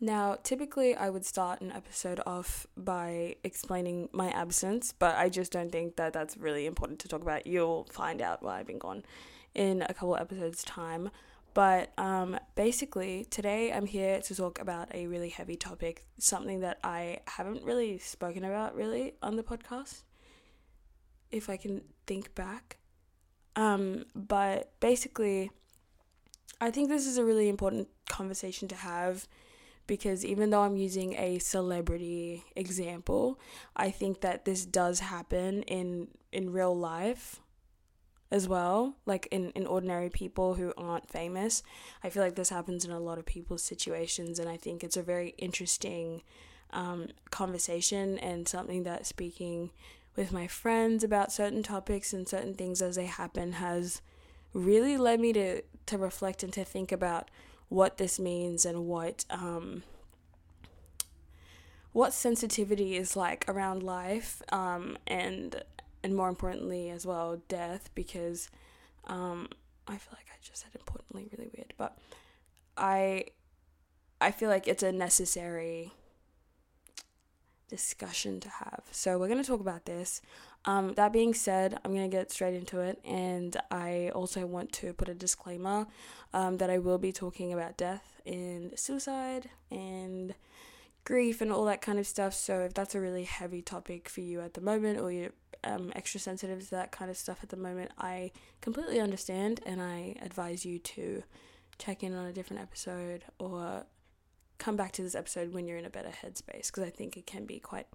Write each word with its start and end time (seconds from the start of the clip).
Now, 0.00 0.36
typically, 0.44 0.94
I 0.94 1.10
would 1.10 1.26
start 1.26 1.60
an 1.60 1.72
episode 1.72 2.20
off 2.24 2.68
by 2.76 3.34
explaining 3.42 4.08
my 4.12 4.30
absence, 4.30 4.94
but 4.96 5.16
I 5.16 5.28
just 5.28 5.50
don't 5.50 5.72
think 5.72 5.96
that 5.96 6.12
that's 6.12 6.36
really 6.36 6.66
important 6.66 7.00
to 7.00 7.08
talk 7.08 7.20
about. 7.20 7.48
You'll 7.48 7.88
find 7.90 8.22
out 8.22 8.42
why 8.42 8.60
I've 8.60 8.66
been 8.66 8.78
gone 8.78 9.02
in 9.56 9.82
a 9.82 9.94
couple 9.94 10.16
episodes' 10.16 10.62
time. 10.62 11.10
But 11.52 11.92
um, 11.98 12.38
basically, 12.54 13.24
today 13.24 13.72
I'm 13.72 13.86
here 13.86 14.20
to 14.20 14.34
talk 14.36 14.60
about 14.60 14.94
a 14.94 15.08
really 15.08 15.30
heavy 15.30 15.56
topic, 15.56 16.06
something 16.16 16.60
that 16.60 16.78
I 16.84 17.18
haven't 17.26 17.64
really 17.64 17.98
spoken 17.98 18.44
about 18.44 18.76
really 18.76 19.14
on 19.20 19.34
the 19.34 19.42
podcast, 19.42 20.02
if 21.32 21.50
I 21.50 21.56
can 21.56 21.82
think 22.06 22.36
back. 22.36 22.76
Um, 23.56 24.04
but 24.14 24.72
basically, 24.78 25.50
I 26.60 26.70
think 26.70 26.88
this 26.88 27.04
is 27.04 27.18
a 27.18 27.24
really 27.24 27.48
important 27.48 27.88
conversation 28.08 28.68
to 28.68 28.76
have 28.76 29.26
because 29.88 30.24
even 30.24 30.50
though 30.50 30.62
I'm 30.62 30.76
using 30.76 31.14
a 31.14 31.40
celebrity 31.40 32.44
example, 32.54 33.40
I 33.74 33.90
think 33.90 34.20
that 34.20 34.44
this 34.44 34.64
does 34.64 35.00
happen 35.00 35.64
in 35.64 36.06
in 36.30 36.52
real 36.52 36.76
life 36.76 37.40
as 38.30 38.46
well, 38.46 38.94
like 39.06 39.26
in, 39.30 39.50
in 39.52 39.66
ordinary 39.66 40.10
people 40.10 40.54
who 40.54 40.72
aren't 40.76 41.10
famous. 41.10 41.62
I 42.04 42.10
feel 42.10 42.22
like 42.22 42.36
this 42.36 42.50
happens 42.50 42.84
in 42.84 42.90
a 42.90 43.00
lot 43.00 43.18
of 43.18 43.24
people's 43.24 43.62
situations, 43.62 44.38
and 44.38 44.48
I 44.48 44.56
think 44.58 44.84
it's 44.84 44.98
a 44.98 45.02
very 45.02 45.34
interesting 45.38 46.22
um, 46.70 47.08
conversation 47.30 48.18
and 48.18 48.46
something 48.46 48.82
that 48.84 49.06
speaking 49.06 49.70
with 50.14 50.32
my 50.32 50.46
friends 50.46 51.02
about 51.02 51.32
certain 51.32 51.62
topics 51.62 52.12
and 52.12 52.28
certain 52.28 52.52
things 52.52 52.82
as 52.82 52.96
they 52.96 53.06
happen 53.06 53.52
has 53.52 54.02
really 54.52 54.98
led 54.98 55.20
me 55.20 55.32
to, 55.32 55.62
to 55.86 55.96
reflect 55.96 56.42
and 56.42 56.52
to 56.52 56.64
think 56.64 56.92
about 56.92 57.30
what 57.68 57.98
this 57.98 58.18
means 58.18 58.64
and 58.64 58.86
what 58.86 59.24
um, 59.30 59.82
what 61.92 62.12
sensitivity 62.12 62.96
is 62.96 63.16
like 63.16 63.44
around 63.48 63.82
life 63.82 64.42
um, 64.50 64.96
and 65.06 65.62
and 66.02 66.14
more 66.16 66.28
importantly 66.28 66.90
as 66.90 67.04
well 67.06 67.40
death 67.48 67.90
because 67.94 68.48
um, 69.06 69.48
I 69.86 69.96
feel 69.96 70.12
like 70.12 70.26
I 70.30 70.36
just 70.40 70.62
said 70.62 70.70
importantly 70.74 71.28
really 71.36 71.50
weird 71.54 71.74
but 71.76 71.98
I 72.76 73.26
I 74.20 74.30
feel 74.30 74.48
like 74.48 74.66
it's 74.66 74.82
a 74.82 74.92
necessary 74.92 75.92
discussion 77.68 78.40
to 78.40 78.48
have. 78.48 78.82
So 78.90 79.18
we're 79.18 79.28
going 79.28 79.42
to 79.42 79.46
talk 79.46 79.60
about 79.60 79.84
this. 79.84 80.20
Um, 80.64 80.94
that 80.94 81.12
being 81.12 81.34
said 81.34 81.78
I'm 81.84 81.94
going 81.94 82.10
to 82.10 82.16
get 82.16 82.30
straight 82.32 82.54
into 82.54 82.80
it 82.80 83.00
and 83.04 83.56
I 83.70 84.10
also 84.14 84.44
want 84.44 84.72
to 84.72 84.92
put 84.92 85.08
a 85.08 85.14
disclaimer 85.14 85.86
um, 86.34 86.56
that 86.58 86.68
I 86.68 86.78
will 86.78 86.98
be 86.98 87.12
talking 87.12 87.52
about 87.52 87.76
death 87.76 88.20
and 88.26 88.76
suicide 88.78 89.50
and 89.70 90.34
grief 91.04 91.40
and 91.40 91.52
all 91.52 91.64
that 91.66 91.80
kind 91.80 91.98
of 91.98 92.06
stuff. 92.06 92.34
So 92.34 92.60
if 92.60 92.74
that's 92.74 92.94
a 92.94 93.00
really 93.00 93.24
heavy 93.24 93.62
topic 93.62 94.08
for 94.08 94.20
you 94.20 94.40
at 94.40 94.54
the 94.54 94.60
moment 94.60 95.00
or 95.00 95.10
you're 95.10 95.30
um, 95.64 95.92
extra 95.94 96.20
sensitive 96.20 96.60
to 96.64 96.70
that 96.72 96.92
kind 96.92 97.10
of 97.10 97.16
stuff 97.16 97.38
at 97.42 97.48
the 97.48 97.56
moment, 97.56 97.92
I 97.98 98.32
completely 98.60 99.00
understand 99.00 99.60
and 99.64 99.80
I 99.80 100.16
advise 100.20 100.66
you 100.66 100.78
to 100.78 101.22
check 101.78 102.02
in 102.02 102.14
on 102.14 102.26
a 102.26 102.32
different 102.32 102.62
episode 102.62 103.24
or 103.38 103.84
come 104.58 104.76
back 104.76 104.92
to 104.92 105.02
this 105.02 105.14
episode 105.14 105.52
when 105.52 105.66
you're 105.66 105.78
in 105.78 105.84
a 105.84 105.90
better 105.90 106.10
headspace 106.10 106.66
because 106.66 106.84
I 106.84 106.90
think 106.90 107.16
it 107.16 107.26
can 107.26 107.46
be 107.46 107.58
quite 107.58 107.86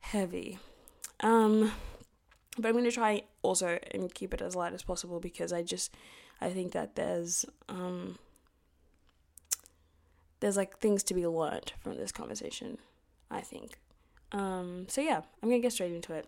heavy. 0.00 0.58
Um, 1.20 1.72
but 2.56 2.68
I'm 2.68 2.74
going 2.74 2.84
to 2.84 2.92
try 2.92 3.22
also 3.42 3.78
and 3.92 4.12
keep 4.12 4.32
it 4.34 4.40
as 4.40 4.56
light 4.56 4.72
as 4.72 4.82
possible 4.82 5.20
because 5.20 5.52
I 5.52 5.62
just 5.62 5.94
I 6.40 6.50
think 6.50 6.72
that 6.72 6.96
there's 6.96 7.44
um 7.68 8.18
there's 10.40 10.56
like 10.56 10.78
things 10.78 11.02
to 11.04 11.14
be 11.14 11.26
learned 11.26 11.72
from 11.80 11.96
this 11.96 12.12
conversation, 12.12 12.78
I 13.30 13.42
think. 13.42 13.78
Um, 14.32 14.86
so 14.88 15.00
yeah, 15.00 15.20
I'm 15.42 15.48
gonna 15.48 15.60
get 15.60 15.72
straight 15.72 15.92
into 15.92 16.14
it. 16.14 16.26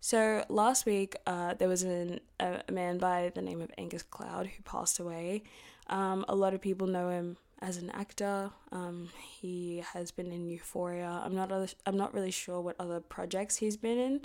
So 0.00 0.44
last 0.48 0.84
week, 0.84 1.14
uh, 1.28 1.54
there 1.54 1.68
was 1.68 1.84
an, 1.84 2.18
a, 2.40 2.60
a, 2.68 2.72
man 2.72 2.98
by 2.98 3.30
the 3.32 3.40
name 3.40 3.60
of 3.60 3.70
Angus 3.78 4.02
Cloud 4.02 4.48
who 4.48 4.62
passed 4.64 4.98
away. 4.98 5.44
Um, 5.86 6.24
a 6.28 6.34
lot 6.34 6.54
of 6.54 6.60
people 6.60 6.88
know 6.88 7.08
him 7.10 7.36
as 7.62 7.76
an 7.76 7.90
actor. 7.90 8.50
Um, 8.72 9.08
he 9.40 9.84
has 9.94 10.10
been 10.10 10.32
in 10.32 10.48
Euphoria. 10.48 11.22
I'm 11.24 11.34
not 11.34 11.52
other, 11.52 11.68
I'm 11.86 11.96
not 11.96 12.12
really 12.12 12.32
sure 12.32 12.60
what 12.60 12.76
other 12.78 13.00
projects 13.00 13.56
he's 13.56 13.76
been 13.76 13.98
in. 13.98 14.20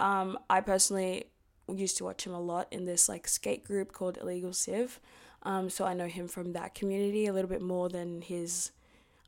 Um, 0.00 0.38
I 0.50 0.60
personally 0.60 1.26
used 1.68 1.96
to 1.98 2.04
watch 2.04 2.26
him 2.26 2.34
a 2.34 2.40
lot 2.40 2.66
in 2.72 2.84
this 2.84 3.08
like 3.08 3.28
skate 3.28 3.64
group 3.64 3.92
called 3.92 4.18
Illegal 4.20 4.52
Civ. 4.52 4.98
Um, 5.44 5.70
so 5.70 5.86
I 5.86 5.94
know 5.94 6.08
him 6.08 6.26
from 6.26 6.52
that 6.52 6.74
community 6.74 7.26
a 7.26 7.32
little 7.32 7.48
bit 7.48 7.62
more 7.62 7.88
than 7.88 8.22
his 8.22 8.72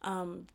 um, 0.02 0.48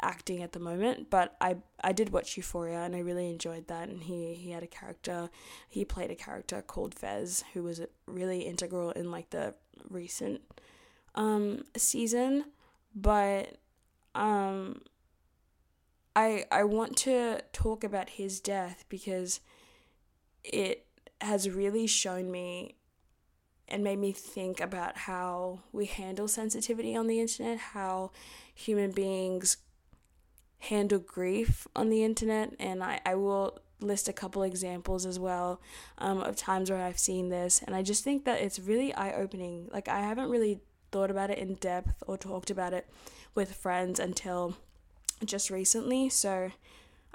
acting 0.00 0.42
at 0.42 0.52
the 0.52 0.60
moment, 0.60 1.10
but 1.10 1.36
I 1.40 1.56
I 1.82 1.92
did 1.92 2.10
watch 2.10 2.36
Euphoria 2.36 2.82
and 2.82 2.94
I 2.94 3.00
really 3.00 3.28
enjoyed 3.28 3.66
that. 3.68 3.88
And 3.88 4.04
he 4.04 4.34
he 4.34 4.50
had 4.52 4.62
a 4.62 4.68
character, 4.68 5.30
he 5.68 5.84
played 5.84 6.10
a 6.10 6.14
character 6.14 6.62
called 6.62 6.94
Fez, 6.94 7.44
who 7.52 7.62
was 7.64 7.80
really 8.06 8.42
integral 8.42 8.92
in 8.92 9.10
like 9.10 9.30
the 9.30 9.54
recent 9.90 10.40
um, 11.14 11.64
season. 11.76 12.44
But 12.94 13.56
um, 14.14 14.82
I 16.14 16.44
I 16.50 16.64
want 16.64 16.96
to 16.98 17.40
talk 17.52 17.84
about 17.84 18.10
his 18.10 18.40
death 18.40 18.84
because 18.88 19.40
it 20.44 20.86
has 21.20 21.48
really 21.48 21.86
shown 21.86 22.30
me 22.30 22.76
and 23.68 23.82
made 23.82 23.98
me 23.98 24.12
think 24.12 24.60
about 24.60 24.98
how 24.98 25.60
we 25.72 25.86
handle 25.86 26.28
sensitivity 26.28 26.94
on 26.94 27.06
the 27.06 27.20
internet, 27.20 27.58
how 27.58 28.10
human 28.54 28.90
beings 28.90 29.56
handle 30.58 30.98
grief 30.98 31.66
on 31.74 31.88
the 31.88 32.04
internet, 32.04 32.54
and 32.60 32.84
I, 32.84 33.00
I 33.06 33.14
will 33.14 33.58
list 33.80 34.08
a 34.08 34.12
couple 34.12 34.42
examples 34.42 35.06
as 35.06 35.18
well 35.18 35.60
um, 35.98 36.20
of 36.20 36.36
times 36.36 36.70
where 36.70 36.82
I've 36.82 36.98
seen 36.98 37.30
this, 37.30 37.62
and 37.66 37.74
I 37.74 37.82
just 37.82 38.04
think 38.04 38.24
that 38.26 38.40
it's 38.40 38.58
really 38.58 38.92
eye 38.94 39.12
opening. 39.12 39.68
Like, 39.72 39.88
I 39.88 40.00
haven't 40.00 40.28
really 40.28 40.60
thought 40.92 41.10
about 41.10 41.30
it 41.30 41.38
in 41.38 41.54
depth 41.54 42.02
or 42.06 42.16
talked 42.16 42.50
about 42.50 42.72
it 42.72 42.86
with 43.34 43.54
friends 43.54 43.98
until 43.98 44.56
just 45.24 45.50
recently, 45.50 46.08
so 46.08 46.52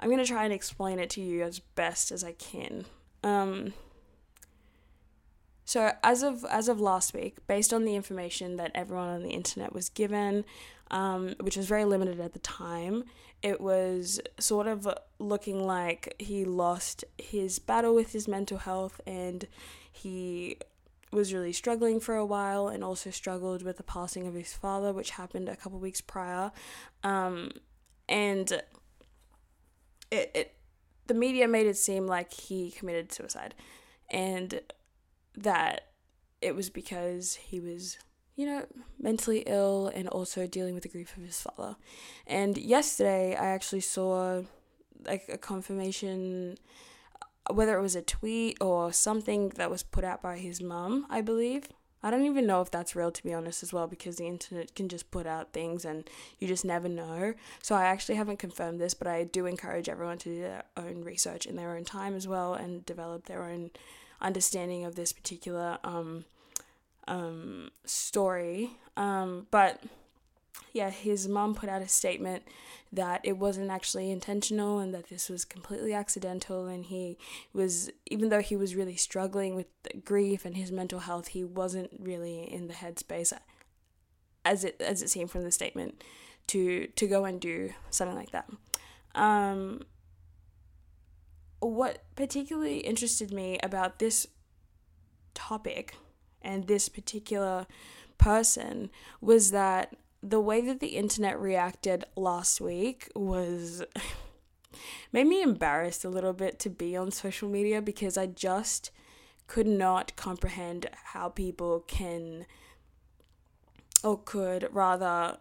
I'm 0.00 0.10
gonna 0.10 0.26
try 0.26 0.44
and 0.44 0.52
explain 0.52 0.98
it 0.98 1.10
to 1.10 1.20
you 1.20 1.42
as 1.42 1.58
best 1.58 2.12
as 2.12 2.22
I 2.22 2.32
can. 2.32 2.84
Um, 3.22 3.72
so 5.64 5.92
as 6.02 6.22
of 6.22 6.44
as 6.46 6.68
of 6.68 6.80
last 6.80 7.12
week, 7.14 7.46
based 7.46 7.72
on 7.72 7.84
the 7.84 7.94
information 7.94 8.56
that 8.56 8.70
everyone 8.74 9.08
on 9.08 9.22
the 9.22 9.30
internet 9.30 9.72
was 9.72 9.88
given, 9.88 10.44
um, 10.90 11.34
which 11.40 11.56
was 11.56 11.66
very 11.66 11.84
limited 11.84 12.20
at 12.20 12.32
the 12.32 12.38
time. 12.38 13.04
It 13.42 13.60
was 13.60 14.20
sort 14.40 14.66
of 14.66 14.88
looking 15.18 15.64
like 15.64 16.14
he 16.18 16.44
lost 16.44 17.04
his 17.18 17.58
battle 17.58 17.94
with 17.94 18.12
his 18.12 18.26
mental 18.26 18.58
health 18.58 19.00
and 19.06 19.46
he 19.92 20.56
was 21.12 21.32
really 21.32 21.52
struggling 21.52 22.00
for 22.00 22.14
a 22.14 22.26
while 22.26 22.68
and 22.68 22.84
also 22.84 23.10
struggled 23.10 23.62
with 23.62 23.76
the 23.76 23.82
passing 23.82 24.26
of 24.26 24.34
his 24.34 24.52
father, 24.52 24.92
which 24.92 25.10
happened 25.10 25.48
a 25.48 25.56
couple 25.56 25.78
weeks 25.78 26.00
prior. 26.00 26.52
Um, 27.02 27.50
and 28.08 28.50
it, 30.10 30.30
it 30.34 30.54
the 31.06 31.14
media 31.14 31.48
made 31.48 31.66
it 31.66 31.76
seem 31.76 32.06
like 32.06 32.32
he 32.32 32.70
committed 32.70 33.12
suicide 33.12 33.54
and 34.10 34.60
that 35.36 35.88
it 36.42 36.54
was 36.54 36.68
because 36.68 37.36
he 37.36 37.60
was 37.60 37.98
you 38.38 38.46
know, 38.46 38.64
mentally 39.00 39.42
ill 39.48 39.90
and 39.92 40.06
also 40.08 40.46
dealing 40.46 40.72
with 40.72 40.84
the 40.84 40.88
grief 40.88 41.16
of 41.16 41.24
his 41.24 41.40
father. 41.40 41.74
And 42.24 42.56
yesterday, 42.56 43.34
I 43.34 43.46
actually 43.46 43.80
saw 43.80 44.42
like 45.04 45.24
a 45.28 45.36
confirmation, 45.36 46.56
whether 47.50 47.76
it 47.76 47.82
was 47.82 47.96
a 47.96 48.02
tweet 48.02 48.58
or 48.60 48.92
something 48.92 49.50
that 49.50 49.70
was 49.70 49.82
put 49.82 50.04
out 50.04 50.22
by 50.22 50.38
his 50.38 50.60
mum, 50.60 51.06
I 51.10 51.20
believe. 51.20 51.68
I 52.02 52.10
don't 52.10 52.26
even 52.26 52.46
know 52.46 52.60
if 52.60 52.70
that's 52.70 52.94
real 52.94 53.10
to 53.10 53.22
be 53.24 53.34
honest 53.34 53.62
as 53.62 53.72
well 53.72 53.88
because 53.88 54.16
the 54.16 54.26
internet 54.26 54.74
can 54.76 54.88
just 54.88 55.10
put 55.10 55.26
out 55.26 55.52
things 55.52 55.84
and 55.84 56.08
you 56.38 56.46
just 56.46 56.64
never 56.64 56.88
know. 56.88 57.34
So 57.60 57.74
I 57.74 57.86
actually 57.86 58.14
haven't 58.14 58.38
confirmed 58.38 58.80
this, 58.80 58.94
but 58.94 59.08
I 59.08 59.24
do 59.24 59.46
encourage 59.46 59.88
everyone 59.88 60.18
to 60.18 60.28
do 60.28 60.40
their 60.40 60.62
own 60.76 61.02
research 61.02 61.44
in 61.44 61.56
their 61.56 61.74
own 61.74 61.84
time 61.84 62.14
as 62.14 62.28
well 62.28 62.54
and 62.54 62.86
develop 62.86 63.26
their 63.26 63.44
own 63.44 63.70
understanding 64.20 64.84
of 64.84 64.94
this 64.94 65.12
particular 65.12 65.78
um, 65.82 66.24
um, 67.08 67.70
story. 67.84 68.76
Um, 68.96 69.48
but 69.50 69.82
yeah, 70.72 70.90
his 70.90 71.28
mom 71.28 71.54
put 71.54 71.68
out 71.68 71.82
a 71.82 71.88
statement 71.88 72.44
that 72.92 73.20
it 73.24 73.36
wasn't 73.36 73.70
actually 73.70 74.10
intentional 74.10 74.78
and 74.78 74.94
that 74.94 75.08
this 75.08 75.28
was 75.28 75.44
completely 75.44 75.92
accidental. 75.92 76.66
And 76.66 76.86
he 76.86 77.18
was, 77.52 77.90
even 78.06 78.28
though 78.28 78.40
he 78.40 78.56
was 78.56 78.74
really 78.74 78.96
struggling 78.96 79.54
with 79.54 79.66
grief 80.04 80.44
and 80.44 80.56
his 80.56 80.72
mental 80.72 81.00
health, 81.00 81.28
he 81.28 81.44
wasn't 81.44 81.90
really 81.98 82.40
in 82.40 82.68
the 82.68 82.74
headspace 82.74 83.32
as 84.44 84.64
it 84.64 84.80
as 84.80 85.02
it 85.02 85.10
seemed 85.10 85.30
from 85.30 85.44
the 85.44 85.52
statement 85.52 86.02
to 86.46 86.86
to 86.96 87.06
go 87.06 87.24
and 87.24 87.40
do 87.40 87.70
something 87.90 88.16
like 88.16 88.30
that. 88.30 88.48
Um, 89.14 89.82
what 91.60 92.04
particularly 92.14 92.78
interested 92.78 93.32
me 93.32 93.58
about 93.62 93.98
this 93.98 94.26
topic 95.34 95.94
and 96.40 96.66
this 96.66 96.88
particular 96.88 97.66
person 98.16 98.90
was 99.20 99.50
that 99.50 99.96
the 100.22 100.40
way 100.40 100.60
that 100.60 100.80
the 100.80 100.88
internet 100.88 101.38
reacted 101.38 102.04
last 102.16 102.60
week 102.60 103.10
was 103.14 103.82
made 105.12 105.26
me 105.26 105.42
embarrassed 105.42 106.04
a 106.04 106.08
little 106.08 106.32
bit 106.32 106.58
to 106.60 106.70
be 106.70 106.96
on 106.96 107.10
social 107.10 107.48
media 107.48 107.80
because 107.80 108.16
I 108.18 108.26
just 108.26 108.90
could 109.46 109.66
not 109.66 110.14
comprehend 110.16 110.86
how 111.12 111.28
people 111.28 111.80
can 111.86 112.46
or 114.02 114.18
could 114.18 114.68
rather 114.72 115.38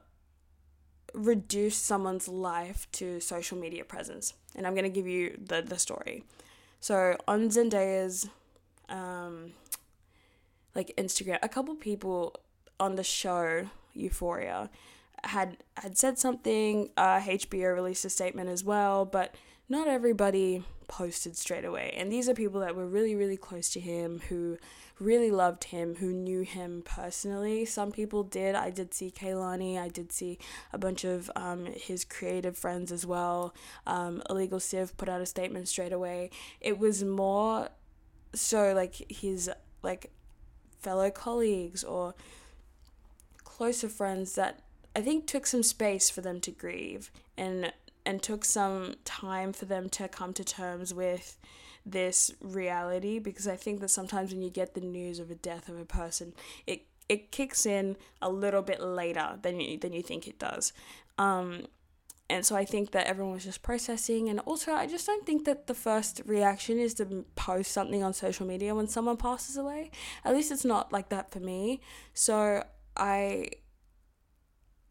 reduce 1.14 1.76
someone's 1.76 2.28
life 2.28 2.88
to 2.92 3.20
social 3.20 3.58
media 3.58 3.84
presence. 3.84 4.34
And 4.56 4.66
I'm 4.66 4.74
going 4.74 4.84
to 4.84 4.90
give 4.90 5.08
you 5.08 5.38
the, 5.44 5.62
the 5.62 5.78
story. 5.78 6.24
So 6.80 7.18
on 7.28 7.50
Zendaya's 7.50 8.30
um, 8.90 9.54
like 10.76 10.94
Instagram, 10.98 11.40
a 11.42 11.50
couple 11.50 11.76
people 11.76 12.36
on 12.80 12.96
the 12.96 13.04
show 13.04 13.70
Euphoria 13.98 14.70
had 15.24 15.58
had 15.78 15.98
said 15.98 16.18
something. 16.18 16.90
Uh, 16.98 17.20
HBO 17.20 17.74
released 17.74 18.06
a 18.06 18.10
statement 18.10 18.50
as 18.50 18.64
well, 18.64 19.06
but 19.06 19.36
not 19.70 19.88
everybody 19.88 20.64
posted 20.88 21.36
straight 21.36 21.66
away. 21.66 21.94
And 21.98 22.12
these 22.12 22.30
are 22.30 22.34
people 22.34 22.62
that 22.62 22.76
were 22.76 22.88
really, 22.88 23.16
really 23.16 23.36
close 23.36 23.70
to 23.72 23.80
him, 23.80 24.22
who 24.30 24.58
really 25.00 25.30
loved 25.30 25.66
him, 25.66 25.96
who 25.96 26.14
knew 26.14 26.42
him 26.42 26.82
personally. 26.86 27.66
Some 27.66 27.92
people 27.92 28.24
did. 28.24 28.56
I 28.56 28.70
did 28.70 28.94
see 28.94 29.12
Kehlani. 29.12 29.78
I 29.78 29.90
did 29.90 30.12
see 30.12 30.40
a 30.72 30.78
bunch 30.78 31.04
of 31.04 31.30
um, 31.36 31.66
his 31.66 32.06
creative 32.06 32.58
friends 32.58 32.92
as 32.92 33.06
well. 33.06 33.54
Um, 33.86 34.24
Illegal 34.30 34.60
Civ 34.60 34.96
put 34.98 35.10
out 35.10 35.22
a 35.22 35.26
statement 35.26 35.68
straight 35.68 35.94
away. 35.94 36.30
It 36.62 36.80
was 36.80 37.04
more 37.04 37.70
so 38.34 38.74
like 38.74 38.96
his 39.12 39.50
like 39.84 40.12
fellow 40.80 41.10
colleagues 41.10 41.84
or 41.84 42.16
closer 43.58 43.90
friends 43.90 44.36
that 44.36 44.60
I 44.96 45.02
think 45.02 45.26
took 45.26 45.48
some 45.48 45.64
space 45.64 46.10
for 46.12 46.22
them 46.22 46.40
to 46.42 46.52
grieve 46.52 47.12
and 47.38 47.74
and 48.06 48.22
took 48.22 48.46
some 48.46 48.96
time 49.04 49.52
for 49.52 49.66
them 49.66 49.90
to 49.90 50.08
come 50.08 50.32
to 50.34 50.44
terms 50.44 50.94
with 50.94 51.38
this 51.86 52.32
reality 52.40 53.20
because 53.20 53.48
I 53.48 53.56
think 53.56 53.82
that 53.82 53.90
sometimes 53.90 54.32
when 54.32 54.42
you 54.42 54.50
get 54.50 54.76
the 54.76 54.82
news 54.82 55.20
of 55.20 55.32
a 55.32 55.36
death 55.36 55.70
of 55.70 55.80
a 55.80 55.86
person, 55.86 56.34
it 56.68 56.86
it 57.10 57.32
kicks 57.32 57.66
in 57.66 57.98
a 58.22 58.30
little 58.30 58.62
bit 58.62 58.80
later 58.80 59.40
than 59.42 59.60
you 59.60 59.78
than 59.78 59.92
you 59.92 60.04
think 60.04 60.28
it 60.28 60.38
does. 60.38 60.72
Um, 61.18 61.66
and 62.30 62.46
so 62.46 62.56
I 62.56 62.66
think 62.66 62.92
that 62.92 63.08
everyone 63.08 63.34
was 63.34 63.46
just 63.46 63.64
processing, 63.64 64.30
and 64.30 64.40
also 64.42 64.74
I 64.74 64.86
just 64.86 65.08
don't 65.08 65.26
think 65.26 65.46
that 65.46 65.66
the 65.66 65.74
first 65.74 66.22
reaction 66.26 66.78
is 66.78 66.94
to 66.96 67.26
post 67.36 67.72
something 67.72 68.04
on 68.04 68.14
social 68.14 68.46
media 68.46 68.76
when 68.76 68.88
someone 68.88 69.18
passes 69.18 69.58
away. 69.58 69.92
At 70.26 70.36
least 70.36 70.52
it's 70.52 70.66
not 70.66 70.92
like 70.92 71.10
that 71.10 71.32
for 71.32 71.40
me. 71.40 71.82
So 72.14 72.64
I 72.98 73.50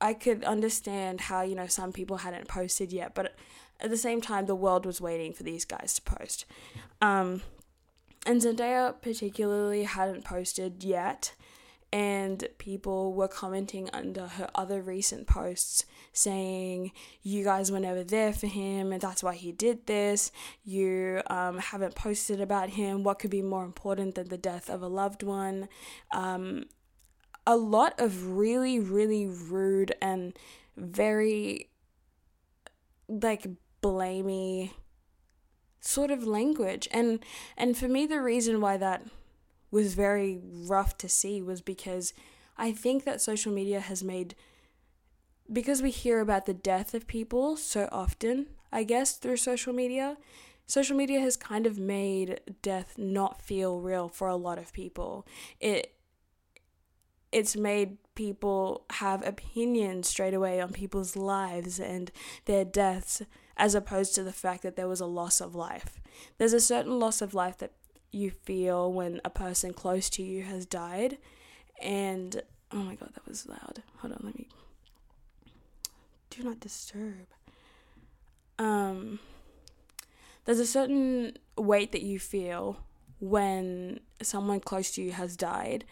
I 0.00 0.14
could 0.14 0.44
understand 0.44 1.22
how, 1.22 1.42
you 1.42 1.54
know, 1.54 1.66
some 1.66 1.92
people 1.92 2.18
hadn't 2.18 2.48
posted 2.48 2.92
yet, 2.92 3.14
but 3.14 3.34
at 3.80 3.90
the 3.90 3.96
same 3.96 4.20
time, 4.20 4.46
the 4.46 4.54
world 4.54 4.86
was 4.86 5.00
waiting 5.00 5.32
for 5.32 5.42
these 5.42 5.64
guys 5.64 5.94
to 5.94 6.02
post. 6.02 6.44
Um, 7.00 7.42
and 8.26 8.40
Zendaya, 8.40 8.94
particularly, 9.00 9.84
hadn't 9.84 10.24
posted 10.24 10.82
yet, 10.82 11.32
and 11.92 12.48
people 12.58 13.14
were 13.14 13.28
commenting 13.28 13.88
under 13.92 14.26
her 14.26 14.50
other 14.54 14.82
recent 14.82 15.26
posts 15.26 15.84
saying, 16.12 16.92
You 17.22 17.44
guys 17.44 17.70
were 17.70 17.80
never 17.80 18.02
there 18.02 18.32
for 18.32 18.48
him, 18.48 18.92
and 18.92 19.00
that's 19.00 19.22
why 19.22 19.34
he 19.34 19.52
did 19.52 19.86
this. 19.86 20.32
You 20.64 21.22
um, 21.28 21.58
haven't 21.58 21.94
posted 21.94 22.40
about 22.40 22.70
him. 22.70 23.02
What 23.02 23.18
could 23.18 23.30
be 23.30 23.42
more 23.42 23.64
important 23.64 24.16
than 24.16 24.28
the 24.28 24.38
death 24.38 24.68
of 24.68 24.82
a 24.82 24.88
loved 24.88 25.22
one? 25.22 25.68
Um, 26.12 26.64
a 27.46 27.56
lot 27.56 27.98
of 27.98 28.36
really, 28.36 28.78
really 28.80 29.26
rude 29.26 29.94
and 30.02 30.36
very 30.76 31.70
like 33.08 33.46
blamey 33.82 34.72
sort 35.80 36.10
of 36.10 36.26
language. 36.26 36.88
And 36.90 37.20
and 37.56 37.76
for 37.76 37.88
me 37.88 38.06
the 38.06 38.20
reason 38.20 38.60
why 38.60 38.76
that 38.76 39.06
was 39.70 39.94
very 39.94 40.40
rough 40.42 40.96
to 40.98 41.08
see 41.08 41.40
was 41.40 41.60
because 41.60 42.12
I 42.56 42.72
think 42.72 43.04
that 43.04 43.20
social 43.20 43.52
media 43.52 43.80
has 43.80 44.02
made 44.02 44.34
because 45.52 45.82
we 45.82 45.90
hear 45.90 46.20
about 46.20 46.46
the 46.46 46.54
death 46.54 46.92
of 46.94 47.06
people 47.06 47.56
so 47.56 47.88
often, 47.92 48.46
I 48.72 48.82
guess 48.82 49.16
through 49.16 49.36
social 49.36 49.72
media, 49.72 50.16
social 50.66 50.96
media 50.96 51.20
has 51.20 51.36
kind 51.36 51.66
of 51.66 51.78
made 51.78 52.40
death 52.62 52.98
not 52.98 53.40
feel 53.40 53.80
real 53.80 54.08
for 54.08 54.26
a 54.26 54.36
lot 54.36 54.58
of 54.58 54.72
people. 54.72 55.24
It 55.60 55.95
it's 57.36 57.54
made 57.54 57.98
people 58.14 58.86
have 58.92 59.22
opinions 59.26 60.08
straight 60.08 60.32
away 60.32 60.58
on 60.58 60.72
people's 60.72 61.16
lives 61.16 61.78
and 61.78 62.10
their 62.46 62.64
deaths 62.64 63.20
as 63.58 63.74
opposed 63.74 64.14
to 64.14 64.22
the 64.22 64.32
fact 64.32 64.62
that 64.62 64.74
there 64.74 64.88
was 64.88 65.00
a 65.00 65.06
loss 65.06 65.42
of 65.42 65.54
life. 65.54 66.00
There's 66.38 66.54
a 66.54 66.60
certain 66.60 66.98
loss 66.98 67.20
of 67.20 67.34
life 67.34 67.58
that 67.58 67.72
you 68.10 68.30
feel 68.30 68.90
when 68.90 69.20
a 69.22 69.28
person 69.28 69.74
close 69.74 70.08
to 70.08 70.22
you 70.22 70.44
has 70.44 70.64
died 70.64 71.18
and 71.82 72.40
oh 72.72 72.78
my 72.78 72.94
god 72.94 73.10
that 73.12 73.28
was 73.28 73.46
loud. 73.46 73.82
Hold 73.98 74.14
on, 74.14 74.20
let 74.22 74.34
me 74.34 74.48
do 76.30 76.42
not 76.42 76.58
disturb. 76.58 77.26
Um 78.58 79.18
there's 80.46 80.58
a 80.58 80.66
certain 80.66 81.36
weight 81.58 81.92
that 81.92 82.02
you 82.02 82.18
feel 82.18 82.78
when 83.20 84.00
someone 84.22 84.60
close 84.60 84.90
to 84.92 85.02
you 85.02 85.12
has 85.12 85.36
died 85.36 85.84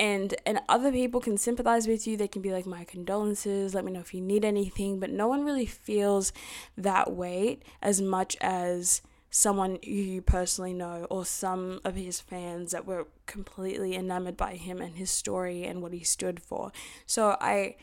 and 0.00 0.34
and 0.46 0.60
other 0.66 0.90
people 0.90 1.20
can 1.20 1.36
sympathize 1.36 1.86
with 1.86 2.06
you. 2.06 2.16
They 2.16 2.26
can 2.26 2.40
be 2.40 2.50
like 2.50 2.66
my 2.66 2.84
condolences. 2.84 3.74
Let 3.74 3.84
me 3.84 3.92
know 3.92 4.00
if 4.00 4.14
you 4.14 4.22
need 4.22 4.46
anything. 4.46 4.98
But 4.98 5.10
no 5.10 5.28
one 5.28 5.44
really 5.44 5.66
feels 5.66 6.32
that 6.76 7.12
weight 7.12 7.62
as 7.82 8.00
much 8.00 8.36
as 8.40 9.02
someone 9.30 9.78
you 9.82 10.22
personally 10.22 10.72
know 10.72 11.06
or 11.10 11.24
some 11.26 11.80
of 11.84 11.94
his 11.94 12.18
fans 12.18 12.72
that 12.72 12.86
were 12.86 13.06
completely 13.26 13.94
enamored 13.94 14.38
by 14.38 14.54
him 14.54 14.80
and 14.80 14.96
his 14.96 15.10
story 15.10 15.64
and 15.64 15.82
what 15.82 15.92
he 15.92 16.02
stood 16.02 16.40
for. 16.42 16.72
So 17.06 17.36
i 17.40 17.76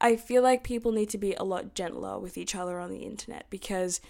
i 0.00 0.16
feel 0.16 0.42
like 0.42 0.64
people 0.64 0.90
need 0.90 1.08
to 1.08 1.18
be 1.18 1.32
a 1.34 1.44
lot 1.44 1.74
gentler 1.74 2.18
with 2.18 2.36
each 2.36 2.56
other 2.56 2.80
on 2.80 2.90
the 2.90 3.04
internet 3.04 3.46
because 3.48 4.00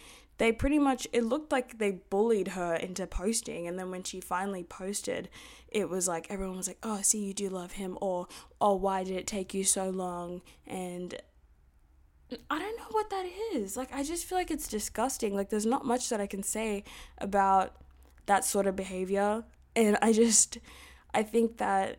they 0.43 0.51
pretty 0.51 0.81
much 0.81 1.07
it 1.13 1.23
looked 1.23 1.53
like 1.53 1.79
they 1.79 1.93
bullied 2.11 2.49
her 2.49 2.75
into 2.75 3.07
posting 3.07 3.69
and 3.69 3.79
then 3.79 3.93
when 3.93 4.03
she 4.03 4.21
finally 4.21 4.65
posted 4.65 5.29
it 5.69 5.89
was 5.89 6.09
like 6.09 6.27
everyone 6.31 6.57
was 6.57 6.67
like 6.67 6.81
oh 6.83 7.01
see 7.01 7.21
you 7.25 7.33
do 7.33 7.49
love 7.49 7.71
him 7.71 7.97
or 8.01 8.27
oh 8.61 8.75
why 8.75 9.05
did 9.05 9.15
it 9.15 9.25
take 9.25 9.55
you 9.55 9.63
so 9.63 9.89
long 9.89 10.43
and 10.67 11.15
I 12.51 12.59
don't 12.59 12.77
know 12.77 12.87
what 12.91 13.11
that 13.11 13.27
is. 13.53 13.77
Like 13.77 13.95
I 13.95 14.03
just 14.03 14.25
feel 14.25 14.39
like 14.39 14.51
it's 14.51 14.67
disgusting. 14.67 15.37
Like 15.37 15.51
there's 15.51 15.67
not 15.67 15.85
much 15.85 16.09
that 16.09 16.19
I 16.19 16.27
can 16.27 16.43
say 16.43 16.83
about 17.19 17.77
that 18.25 18.43
sort 18.43 18.67
of 18.67 18.75
behavior 18.75 19.45
and 19.77 19.97
I 20.03 20.13
just 20.13 20.59
I 21.15 21.23
think 21.23 21.59
that 21.59 21.99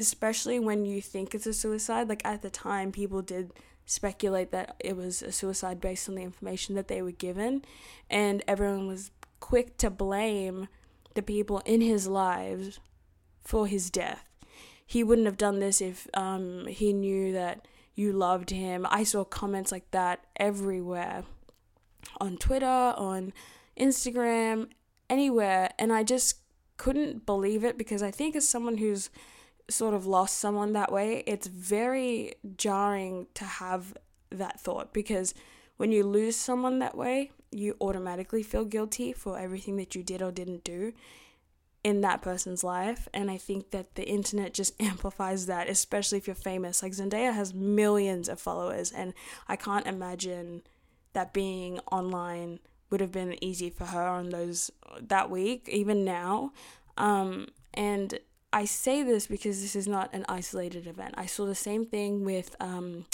especially 0.00 0.58
when 0.58 0.84
you 0.84 1.00
think 1.00 1.34
it's 1.34 1.46
a 1.46 1.52
suicide, 1.52 2.08
like 2.08 2.24
at 2.24 2.42
the 2.42 2.50
time 2.50 2.90
people 2.90 3.22
did 3.22 3.52
speculate 3.86 4.50
that 4.52 4.76
it 4.80 4.96
was 4.96 5.22
a 5.22 5.32
suicide 5.32 5.80
based 5.80 6.08
on 6.08 6.14
the 6.14 6.22
information 6.22 6.74
that 6.74 6.88
they 6.88 7.02
were 7.02 7.12
given, 7.12 7.64
and 8.08 8.42
everyone 8.46 8.86
was 8.86 9.10
quick 9.40 9.76
to 9.78 9.90
blame 9.90 10.68
the 11.14 11.22
people 11.22 11.60
in 11.64 11.80
his 11.80 12.06
lives 12.06 12.80
for 13.42 13.66
his 13.66 13.90
death. 13.90 14.28
He 14.86 15.02
wouldn't 15.02 15.26
have 15.26 15.38
done 15.38 15.60
this 15.60 15.80
if 15.80 16.06
um, 16.14 16.66
he 16.66 16.92
knew 16.92 17.32
that 17.32 17.66
you 17.94 18.12
loved 18.12 18.50
him. 18.50 18.86
I 18.90 19.04
saw 19.04 19.24
comments 19.24 19.72
like 19.72 19.90
that 19.90 20.24
everywhere 20.36 21.24
on 22.20 22.36
Twitter, 22.36 22.66
on 22.66 23.32
Instagram, 23.78 24.68
anywhere, 25.08 25.70
and 25.78 25.92
I 25.92 26.02
just 26.02 26.36
couldn't 26.76 27.26
believe 27.26 27.64
it 27.64 27.78
because 27.78 28.02
I 28.02 28.10
think 28.10 28.34
as 28.34 28.48
someone 28.48 28.78
who's 28.78 29.10
sort 29.72 29.94
of 29.94 30.06
lost 30.06 30.38
someone 30.38 30.72
that 30.74 30.92
way, 30.92 31.22
it's 31.26 31.46
very 31.46 32.34
jarring 32.56 33.26
to 33.34 33.44
have 33.44 33.94
that 34.30 34.60
thought 34.60 34.92
because 34.92 35.34
when 35.76 35.92
you 35.92 36.04
lose 36.04 36.36
someone 36.36 36.78
that 36.78 36.96
way, 36.96 37.32
you 37.50 37.76
automatically 37.80 38.42
feel 38.42 38.64
guilty 38.64 39.12
for 39.12 39.38
everything 39.38 39.76
that 39.76 39.94
you 39.94 40.02
did 40.02 40.22
or 40.22 40.30
didn't 40.30 40.64
do 40.64 40.92
in 41.84 42.00
that 42.00 42.22
person's 42.22 42.62
life. 42.62 43.08
And 43.12 43.30
I 43.30 43.36
think 43.36 43.70
that 43.70 43.94
the 43.94 44.08
internet 44.08 44.54
just 44.54 44.74
amplifies 44.80 45.46
that, 45.46 45.68
especially 45.68 46.18
if 46.18 46.26
you're 46.26 46.34
famous. 46.36 46.82
Like 46.82 46.92
Zendaya 46.92 47.34
has 47.34 47.52
millions 47.54 48.28
of 48.28 48.40
followers, 48.40 48.92
and 48.92 49.14
I 49.48 49.56
can't 49.56 49.86
imagine 49.86 50.62
that 51.12 51.32
being 51.32 51.78
online 51.90 52.58
would 52.90 53.00
have 53.00 53.12
been 53.12 53.42
easy 53.42 53.70
for 53.70 53.86
her 53.86 54.06
on 54.06 54.30
those 54.30 54.70
that 55.00 55.30
week, 55.30 55.68
even 55.68 56.04
now. 56.04 56.52
Um, 56.96 57.48
and 57.74 58.18
I 58.52 58.66
say 58.66 59.02
this 59.02 59.26
because 59.26 59.62
this 59.62 59.74
is 59.74 59.88
not 59.88 60.12
an 60.12 60.24
isolated 60.28 60.86
event. 60.86 61.14
I 61.16 61.26
saw 61.26 61.46
the 61.46 61.54
same 61.54 61.86
thing 61.86 62.24
with 62.24 62.54
um, 62.60 63.06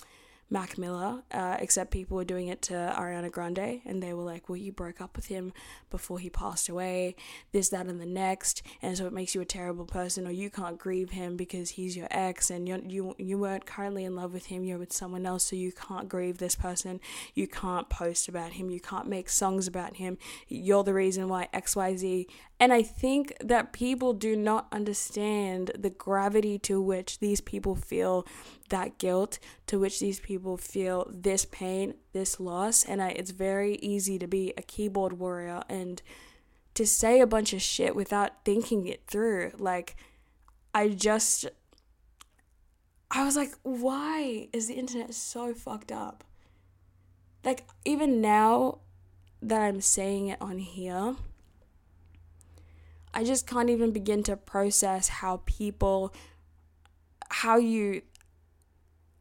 Mac 0.50 0.78
Miller, 0.78 1.22
uh, 1.30 1.58
except 1.60 1.90
people 1.90 2.16
were 2.16 2.24
doing 2.24 2.48
it 2.48 2.62
to 2.62 2.72
Ariana 2.74 3.30
Grande, 3.30 3.82
and 3.84 4.02
they 4.02 4.14
were 4.14 4.22
like, 4.24 4.48
"Well, 4.48 4.56
you 4.56 4.72
broke 4.72 5.00
up 5.00 5.14
with 5.14 5.26
him 5.26 5.52
before 5.90 6.18
he 6.18 6.30
passed 6.30 6.68
away, 6.68 7.16
this, 7.52 7.68
that, 7.68 7.86
and 7.86 8.00
the 8.00 8.06
next, 8.06 8.62
and 8.80 8.96
so 8.96 9.06
it 9.06 9.12
makes 9.12 9.34
you 9.34 9.42
a 9.42 9.44
terrible 9.44 9.84
person, 9.84 10.26
or 10.26 10.30
you 10.30 10.48
can't 10.48 10.78
grieve 10.78 11.10
him 11.10 11.36
because 11.36 11.70
he's 11.70 11.96
your 11.96 12.08
ex, 12.10 12.50
and 12.50 12.66
you 12.66 12.82
you 12.88 13.14
you 13.18 13.38
weren't 13.38 13.66
currently 13.66 14.04
in 14.04 14.16
love 14.16 14.32
with 14.32 14.46
him, 14.46 14.64
you're 14.64 14.78
with 14.78 14.92
someone 14.92 15.26
else, 15.26 15.44
so 15.44 15.54
you 15.54 15.70
can't 15.70 16.08
grieve 16.08 16.38
this 16.38 16.56
person, 16.56 16.98
you 17.34 17.46
can't 17.46 17.88
post 17.90 18.26
about 18.28 18.52
him, 18.52 18.70
you 18.70 18.80
can't 18.80 19.06
make 19.06 19.28
songs 19.28 19.66
about 19.66 19.96
him, 19.96 20.16
you're 20.48 20.84
the 20.84 20.94
reason 20.94 21.28
why 21.28 21.48
X 21.52 21.76
Y 21.76 21.94
Z." 21.96 22.26
And 22.60 22.72
I 22.72 22.82
think 22.82 23.34
that 23.40 23.72
people 23.72 24.12
do 24.12 24.34
not 24.34 24.66
understand 24.72 25.70
the 25.78 25.90
gravity 25.90 26.58
to 26.60 26.80
which 26.82 27.20
these 27.20 27.40
people 27.40 27.76
feel 27.76 28.26
that 28.68 28.98
guilt, 28.98 29.38
to 29.68 29.78
which 29.78 30.00
these 30.00 30.18
people 30.18 30.56
feel 30.56 31.08
this 31.12 31.44
pain, 31.44 31.94
this 32.12 32.40
loss. 32.40 32.84
And 32.84 33.00
I, 33.00 33.10
it's 33.10 33.30
very 33.30 33.76
easy 33.76 34.18
to 34.18 34.26
be 34.26 34.52
a 34.56 34.62
keyboard 34.62 35.12
warrior 35.12 35.62
and 35.68 36.02
to 36.74 36.84
say 36.84 37.20
a 37.20 37.26
bunch 37.26 37.52
of 37.52 37.62
shit 37.62 37.94
without 37.94 38.44
thinking 38.44 38.86
it 38.88 39.02
through. 39.06 39.52
Like, 39.58 39.96
I 40.74 40.88
just. 40.88 41.46
I 43.10 43.24
was 43.24 43.36
like, 43.36 43.52
why 43.62 44.48
is 44.52 44.68
the 44.68 44.74
internet 44.74 45.14
so 45.14 45.54
fucked 45.54 45.90
up? 45.90 46.24
Like, 47.42 47.64
even 47.84 48.20
now 48.20 48.80
that 49.40 49.62
I'm 49.62 49.80
saying 49.80 50.28
it 50.28 50.38
on 50.42 50.58
here, 50.58 51.16
I 53.14 53.24
just 53.24 53.46
can't 53.46 53.70
even 53.70 53.92
begin 53.92 54.22
to 54.24 54.36
process 54.36 55.08
how 55.08 55.42
people 55.46 56.14
how 57.30 57.58
you 57.58 58.02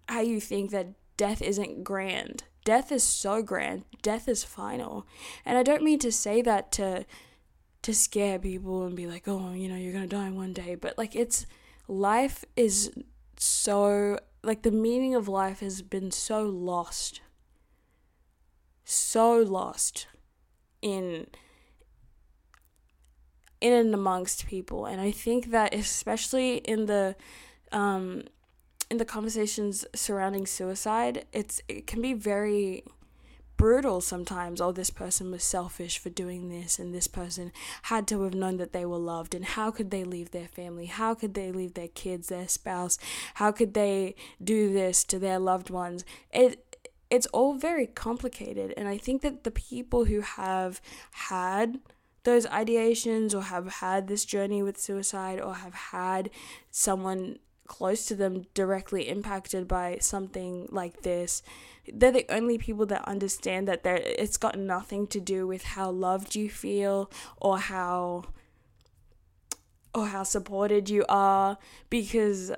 how 0.08 0.22
you 0.22 0.40
think 0.40 0.72
that 0.72 0.88
death 1.18 1.42
isn't 1.42 1.84
grand. 1.84 2.44
Death 2.64 2.92
is 2.92 3.04
so 3.04 3.42
grand. 3.42 3.84
Death 4.02 4.28
is 4.28 4.44
final. 4.44 5.06
And 5.46 5.58
I 5.58 5.64
don't 5.64 5.84
mean 5.84 6.00
to 6.00 6.12
say 6.12 6.42
that 6.42 6.72
to 6.74 7.06
to 7.84 7.94
scare 7.94 8.40
people 8.40 8.86
and 8.86 8.96
be 8.96 9.08
like, 9.08 9.28
"Oh, 9.28 9.54
you 9.54 9.70
know, 9.70 9.76
you're 9.76 9.94
going 9.94 10.08
to 10.08 10.16
die 10.16 10.32
one 10.32 10.54
day." 10.54 10.76
But 10.76 10.98
like 10.98 11.16
it's 11.16 11.46
life 11.88 12.44
is 12.56 12.92
so 13.38 14.20
like 14.44 14.64
the 14.64 14.72
meaning 14.72 15.16
of 15.16 15.28
life 15.28 15.60
has 15.60 15.82
been 15.82 16.12
so 16.12 16.44
lost. 16.44 17.22
So 18.84 19.38
lost 19.38 20.08
in 20.82 21.28
in 23.62 23.74
and 23.74 23.94
amongst 23.94 24.48
people. 24.48 24.86
And 24.86 25.02
i 25.02 25.12
think 25.12 25.52
that 25.52 25.74
especially 25.74 26.58
in 26.58 26.86
the 26.86 27.16
um 27.72 28.24
in 28.90 28.98
the 28.98 29.06
conversations 29.06 29.86
surrounding 29.94 30.46
suicide 30.46 31.26
it's 31.34 31.62
it 31.68 31.86
can 31.88 32.02
be 32.02 32.14
very 32.14 32.84
brutal 33.58 34.00
sometimes. 34.00 34.62
Oh 34.62 34.72
this 34.72 34.92
person 34.92 35.32
was 35.32 35.44
selfish 35.44 35.98
for 35.98 36.10
doing 36.10 36.48
this 36.48 36.80
and 36.80 36.94
this 36.94 37.08
person 37.08 37.52
had 37.84 38.08
to 38.08 38.22
have 38.22 38.36
known 38.36 38.58
that 38.58 38.72
they 38.72 38.86
were 38.86 38.98
loved. 38.98 39.36
And 39.36 39.44
how 39.44 39.72
could 39.72 39.92
they 39.92 40.04
leave 40.04 40.32
their 40.32 40.48
family? 40.48 40.86
How 40.86 41.16
could 41.16 41.34
they 41.34 41.52
leave 41.52 41.74
their 41.74 41.88
kids 41.90 42.30
their 42.30 42.48
spouse? 42.48 42.98
How 43.36 43.52
could 43.52 43.74
they 43.74 44.16
do 44.42 44.72
this 44.72 45.04
to 45.06 45.20
their 45.20 45.40
loved 45.40 45.70
ones? 45.70 46.06
It 46.32 46.64
it's 47.10 47.28
all 47.28 47.56
very 47.56 47.88
complicated. 47.88 48.74
And 48.78 48.88
i 48.88 48.98
think 48.98 49.22
that 49.24 49.44
the 49.44 49.52
people 49.52 50.06
who 50.06 50.22
have 50.22 50.80
had 51.12 51.80
those 52.28 52.46
ideations 52.48 53.34
or 53.34 53.42
have 53.44 53.68
had 53.76 54.08
this 54.08 54.26
journey 54.26 54.62
with 54.62 54.78
suicide 54.78 55.40
or 55.40 55.56
have 55.56 55.74
had 55.74 56.30
someone 56.70 57.40
close 57.68 58.06
to 58.06 58.16
them 58.16 58.46
directly 58.54 59.08
impacted 59.08 59.68
by 59.68 59.98
something 60.00 60.68
like 60.72 61.02
this 61.02 61.42
they're 61.94 62.12
the 62.12 62.26
only 62.30 62.58
people 62.58 62.86
that 62.86 63.08
understand 63.08 63.68
that 63.68 63.84
they 63.84 64.16
it's 64.18 64.38
got 64.38 64.60
nothing 64.60 65.08
to 65.08 65.20
do 65.20 65.48
with 65.48 65.64
how 65.64 65.90
loved 65.90 66.36
you 66.36 66.50
feel 66.50 67.10
or 67.38 67.60
how 67.60 68.24
or 69.96 70.08
how 70.08 70.24
supported 70.24 70.90
you 70.90 71.06
are. 71.10 71.58
Because 71.90 72.52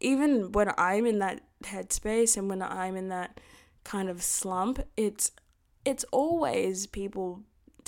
even 0.00 0.52
when 0.52 0.72
I'm 0.76 1.06
in 1.06 1.18
that 1.18 1.40
headspace 1.64 2.36
and 2.36 2.48
when 2.48 2.62
I'm 2.62 2.96
in 2.96 3.08
that 3.08 3.40
kind 3.84 4.08
of 4.08 4.22
slump 4.22 4.80
it's 4.96 5.30
it's 5.84 6.04
always 6.10 6.86
people 6.86 7.42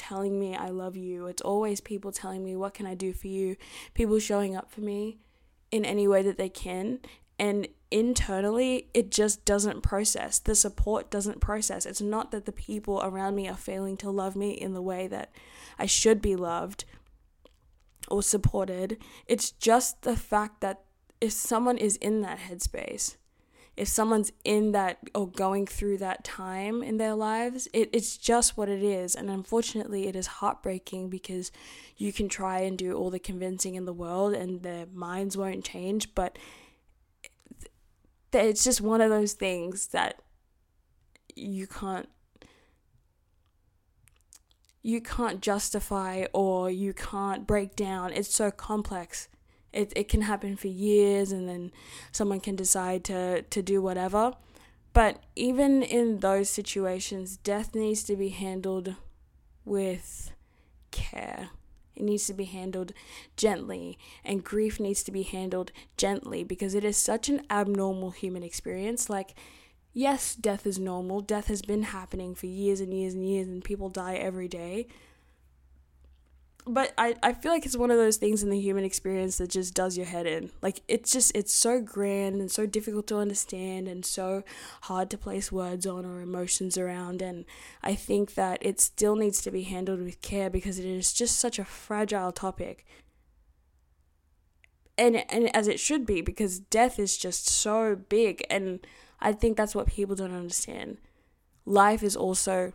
telling 0.08 0.38
me 0.38 0.54
I 0.54 0.68
love 0.68 0.96
you. 0.96 1.26
It's 1.26 1.42
always 1.42 1.80
people 1.80 2.12
telling 2.12 2.44
me, 2.44 2.56
What 2.56 2.74
can 2.74 2.86
I 2.86 2.94
do 2.94 3.12
for 3.12 3.28
you? 3.28 3.56
People 3.94 4.18
showing 4.18 4.56
up 4.56 4.70
for 4.70 4.80
me 4.80 5.18
in 5.70 5.84
any 5.84 6.06
way 6.06 6.22
that 6.22 6.38
they 6.38 6.48
can. 6.48 7.00
And 7.38 7.68
internally, 7.90 8.88
it 8.94 9.10
just 9.10 9.44
doesn't 9.44 9.82
process. 9.82 10.38
The 10.38 10.54
support 10.54 11.10
doesn't 11.10 11.40
process. 11.40 11.84
It's 11.84 12.00
not 12.00 12.30
that 12.30 12.46
the 12.46 12.52
people 12.52 13.00
around 13.02 13.34
me 13.34 13.48
are 13.48 13.56
failing 13.56 13.96
to 13.98 14.10
love 14.10 14.36
me 14.36 14.52
in 14.52 14.74
the 14.74 14.82
way 14.82 15.06
that 15.08 15.30
I 15.78 15.86
should 15.86 16.22
be 16.22 16.36
loved 16.36 16.84
or 18.08 18.22
supported. 18.22 18.98
It's 19.26 19.50
just 19.50 20.02
the 20.02 20.16
fact 20.16 20.60
that 20.60 20.82
if 21.20 21.32
someone 21.32 21.78
is 21.78 21.96
in 21.96 22.22
that 22.22 22.38
headspace, 22.38 23.16
if 23.76 23.88
someone's 23.88 24.32
in 24.42 24.72
that 24.72 24.98
or 25.14 25.28
going 25.28 25.66
through 25.66 25.98
that 25.98 26.24
time 26.24 26.82
in 26.82 26.96
their 26.96 27.14
lives, 27.14 27.68
it, 27.74 27.90
it's 27.92 28.16
just 28.16 28.56
what 28.56 28.70
it 28.70 28.82
is. 28.82 29.14
And 29.14 29.28
unfortunately, 29.28 30.08
it 30.08 30.16
is 30.16 30.26
heartbreaking 30.26 31.10
because 31.10 31.52
you 31.96 32.12
can 32.12 32.28
try 32.28 32.60
and 32.60 32.78
do 32.78 32.94
all 32.94 33.10
the 33.10 33.18
convincing 33.18 33.74
in 33.74 33.84
the 33.84 33.92
world 33.92 34.32
and 34.32 34.62
their 34.62 34.86
minds 34.94 35.36
won't 35.36 35.64
change. 35.64 36.14
But 36.14 36.38
it's 38.32 38.64
just 38.64 38.80
one 38.80 39.02
of 39.02 39.10
those 39.10 39.34
things 39.34 39.88
that 39.88 40.22
you 41.34 41.66
can't 41.66 42.08
you 44.82 45.00
can't 45.00 45.42
justify 45.42 46.26
or 46.32 46.70
you 46.70 46.94
can't 46.94 47.44
break 47.44 47.74
down. 47.74 48.12
It's 48.12 48.32
so 48.32 48.52
complex 48.52 49.28
it, 49.76 49.92
it 49.94 50.08
can 50.08 50.22
happen 50.22 50.56
for 50.56 50.68
years 50.68 51.30
and 51.30 51.48
then 51.48 51.70
someone 52.10 52.40
can 52.40 52.56
decide 52.56 53.04
to, 53.04 53.42
to 53.42 53.62
do 53.62 53.82
whatever. 53.82 54.32
But 54.92 55.22
even 55.36 55.82
in 55.82 56.20
those 56.20 56.48
situations, 56.48 57.36
death 57.36 57.74
needs 57.74 58.02
to 58.04 58.16
be 58.16 58.30
handled 58.30 58.94
with 59.66 60.32
care. 60.90 61.50
It 61.94 62.02
needs 62.02 62.26
to 62.26 62.34
be 62.34 62.44
handled 62.44 62.92
gently, 63.36 63.98
and 64.24 64.44
grief 64.44 64.80
needs 64.80 65.02
to 65.04 65.12
be 65.12 65.22
handled 65.22 65.72
gently 65.96 66.44
because 66.44 66.74
it 66.74 66.84
is 66.84 66.96
such 66.96 67.28
an 67.28 67.42
abnormal 67.50 68.10
human 68.10 68.42
experience. 68.42 69.08
Like, 69.08 69.34
yes, 69.92 70.34
death 70.34 70.66
is 70.66 70.78
normal. 70.78 71.20
Death 71.20 71.48
has 71.48 71.62
been 71.62 71.84
happening 71.84 72.34
for 72.34 72.46
years 72.46 72.80
and 72.80 72.92
years 72.92 73.14
and 73.14 73.26
years, 73.26 73.48
and 73.48 73.64
people 73.64 73.88
die 73.88 74.14
every 74.14 74.48
day 74.48 74.88
but 76.66 76.92
I, 76.98 77.14
I 77.22 77.32
feel 77.32 77.52
like 77.52 77.64
it's 77.64 77.76
one 77.76 77.92
of 77.92 77.96
those 77.96 78.16
things 78.16 78.42
in 78.42 78.50
the 78.50 78.58
human 78.58 78.84
experience 78.84 79.38
that 79.38 79.50
just 79.50 79.72
does 79.72 79.96
your 79.96 80.06
head 80.06 80.26
in. 80.26 80.50
Like 80.62 80.80
it's 80.88 81.12
just 81.12 81.34
it's 81.36 81.54
so 81.54 81.80
grand 81.80 82.40
and 82.40 82.50
so 82.50 82.66
difficult 82.66 83.06
to 83.08 83.18
understand 83.18 83.86
and 83.86 84.04
so 84.04 84.42
hard 84.82 85.08
to 85.10 85.18
place 85.18 85.52
words 85.52 85.86
on 85.86 86.04
or 86.04 86.20
emotions 86.20 86.76
around 86.76 87.22
and 87.22 87.44
I 87.84 87.94
think 87.94 88.34
that 88.34 88.58
it 88.62 88.80
still 88.80 89.14
needs 89.14 89.40
to 89.42 89.52
be 89.52 89.62
handled 89.62 90.02
with 90.02 90.20
care 90.22 90.50
because 90.50 90.80
it 90.80 90.86
is 90.86 91.12
just 91.12 91.38
such 91.38 91.60
a 91.60 91.64
fragile 91.64 92.32
topic. 92.32 92.84
And 94.98 95.30
and 95.30 95.54
as 95.54 95.68
it 95.68 95.78
should 95.78 96.04
be 96.04 96.20
because 96.20 96.58
death 96.58 96.98
is 96.98 97.16
just 97.16 97.48
so 97.48 97.94
big 97.94 98.44
and 98.50 98.84
I 99.20 99.32
think 99.32 99.56
that's 99.56 99.74
what 99.74 99.86
people 99.86 100.16
don't 100.16 100.34
understand. 100.34 100.98
Life 101.64 102.02
is 102.02 102.16
also 102.16 102.72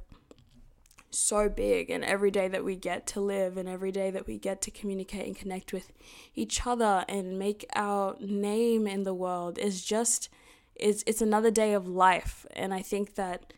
so 1.12 1.50
big 1.50 1.90
and 1.90 2.04
every 2.04 2.32
day 2.32 2.48
that 2.48 2.64
we 2.64 2.76
get 2.76 3.06
to 3.06 3.20
live 3.20 3.58
and 3.58 3.68
every 3.68 3.92
day 3.92 4.10
that 4.12 4.28
we 4.28 4.38
get 4.38 4.62
to 4.62 4.72
communicate 4.72 5.28
and 5.28 5.36
connect 5.36 5.74
with 5.74 5.92
each 6.36 6.66
other 6.66 7.06
and 7.08 7.38
make 7.38 7.66
our 7.76 8.16
name 8.20 8.88
in 8.88 9.04
the 9.04 9.14
world 9.14 9.58
is 9.58 9.84
just 9.84 10.30
it's 10.76 11.04
it's 11.06 11.22
another 11.22 11.52
day 11.52 11.74
of 11.74 11.88
life. 11.88 12.46
And 12.56 12.74
I 12.74 12.82
think 12.82 13.16
that 13.16 13.54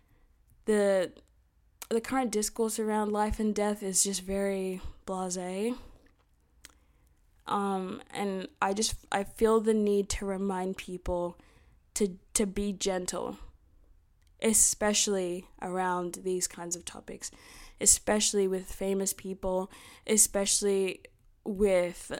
the 0.65 1.11
the 1.89 2.01
current 2.01 2.31
discourse 2.31 2.79
around 2.79 3.11
life 3.11 3.39
and 3.39 3.53
death 3.53 3.83
is 3.83 4.03
just 4.03 4.21
very 4.21 4.81
blasé. 5.05 5.75
Um 7.47 8.01
and 8.11 8.47
I 8.61 8.73
just 8.73 8.95
I 9.11 9.23
feel 9.23 9.59
the 9.59 9.73
need 9.73 10.09
to 10.09 10.25
remind 10.25 10.77
people 10.77 11.37
to 11.95 12.17
to 12.33 12.45
be 12.45 12.73
gentle 12.73 13.37
especially 14.43 15.47
around 15.61 16.19
these 16.23 16.47
kinds 16.47 16.75
of 16.75 16.85
topics, 16.85 17.31
especially 17.79 18.47
with 18.47 18.71
famous 18.71 19.13
people, 19.13 19.71
especially 20.05 21.01
with 21.45 22.11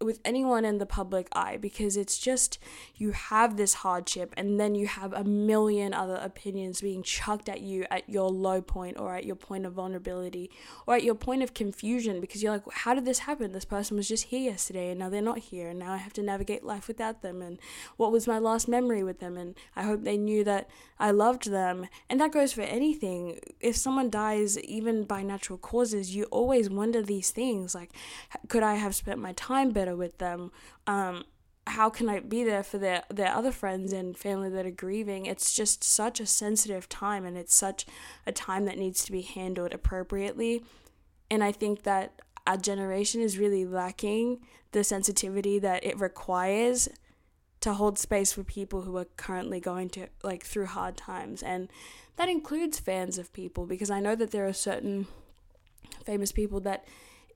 with 0.00 0.18
anyone 0.24 0.64
in 0.64 0.78
the 0.78 0.86
public 0.86 1.28
eye 1.32 1.58
because 1.58 1.96
it's 1.96 2.18
just 2.18 2.58
you 2.96 3.12
have 3.12 3.56
this 3.56 3.74
hardship 3.74 4.32
and 4.36 4.58
then 4.58 4.74
you 4.74 4.86
have 4.86 5.12
a 5.12 5.24
million 5.24 5.92
other 5.92 6.16
opinions 6.16 6.80
being 6.80 7.02
chucked 7.02 7.48
at 7.48 7.60
you 7.60 7.84
at 7.90 8.08
your 8.08 8.30
low 8.30 8.62
point 8.62 8.98
or 8.98 9.14
at 9.14 9.26
your 9.26 9.36
point 9.36 9.66
of 9.66 9.74
vulnerability 9.74 10.50
or 10.86 10.94
at 10.94 11.02
your 11.02 11.14
point 11.14 11.42
of 11.42 11.52
confusion 11.52 12.20
because 12.20 12.42
you're 12.42 12.52
like 12.52 12.62
how 12.72 12.94
did 12.94 13.04
this 13.04 13.20
happen? 13.20 13.52
This 13.52 13.66
person 13.66 13.96
was 13.96 14.08
just 14.08 14.24
here 14.24 14.40
yesterday 14.40 14.90
and 14.90 14.98
now 14.98 15.10
they're 15.10 15.20
not 15.20 15.38
here 15.38 15.68
and 15.68 15.78
now 15.78 15.92
I 15.92 15.98
have 15.98 16.14
to 16.14 16.22
navigate 16.22 16.64
life 16.64 16.88
without 16.88 17.20
them 17.20 17.42
and 17.42 17.58
what 17.98 18.10
was 18.10 18.26
my 18.26 18.38
last 18.38 18.68
memory 18.68 19.02
with 19.02 19.20
them? 19.20 19.36
And 19.36 19.54
I 19.76 19.82
hope 19.82 20.02
they 20.02 20.16
knew 20.16 20.44
that 20.44 20.70
I 20.98 21.10
loved 21.10 21.50
them. 21.50 21.86
And 22.08 22.20
that 22.20 22.32
goes 22.32 22.52
for 22.52 22.62
anything. 22.62 23.40
If 23.60 23.76
someone 23.76 24.10
dies 24.10 24.58
even 24.60 25.04
by 25.04 25.22
natural 25.22 25.58
causes 25.58 26.14
you 26.14 26.24
always 26.24 26.70
wonder 26.70 27.02
these 27.02 27.30
things 27.30 27.74
like 27.74 27.90
could 28.48 28.62
I 28.62 28.76
have 28.76 28.94
spent 28.94 29.18
my 29.18 29.32
time 29.32 29.70
better 29.70 29.89
with 29.96 30.18
them. 30.18 30.50
Um, 30.86 31.24
how 31.66 31.90
can 31.90 32.08
I 32.08 32.20
be 32.20 32.42
there 32.42 32.62
for 32.62 32.78
their 32.78 33.04
their 33.10 33.32
other 33.32 33.52
friends 33.52 33.92
and 33.92 34.16
family 34.16 34.48
that 34.50 34.66
are 34.66 34.70
grieving? 34.70 35.26
It's 35.26 35.54
just 35.54 35.84
such 35.84 36.20
a 36.20 36.26
sensitive 36.26 36.88
time, 36.88 37.24
and 37.24 37.36
it's 37.36 37.54
such 37.54 37.86
a 38.26 38.32
time 38.32 38.64
that 38.64 38.78
needs 38.78 39.04
to 39.04 39.12
be 39.12 39.22
handled 39.22 39.72
appropriately. 39.72 40.64
And 41.30 41.44
I 41.44 41.52
think 41.52 41.84
that 41.84 42.20
our 42.46 42.56
generation 42.56 43.20
is 43.20 43.38
really 43.38 43.64
lacking 43.64 44.40
the 44.72 44.82
sensitivity 44.82 45.58
that 45.58 45.84
it 45.84 45.98
requires 45.98 46.88
to 47.60 47.74
hold 47.74 47.98
space 47.98 48.32
for 48.32 48.42
people 48.42 48.82
who 48.82 48.96
are 48.96 49.06
currently 49.16 49.60
going 49.60 49.90
to 49.90 50.08
like 50.22 50.44
through 50.44 50.66
hard 50.66 50.96
times 50.96 51.42
and 51.42 51.68
that 52.16 52.28
includes 52.28 52.78
fans 52.78 53.18
of 53.18 53.32
people 53.32 53.66
because 53.66 53.90
I 53.90 54.00
know 54.00 54.14
that 54.14 54.30
there 54.30 54.46
are 54.46 54.52
certain 54.52 55.06
famous 56.04 56.32
people 56.32 56.60
that 56.60 56.84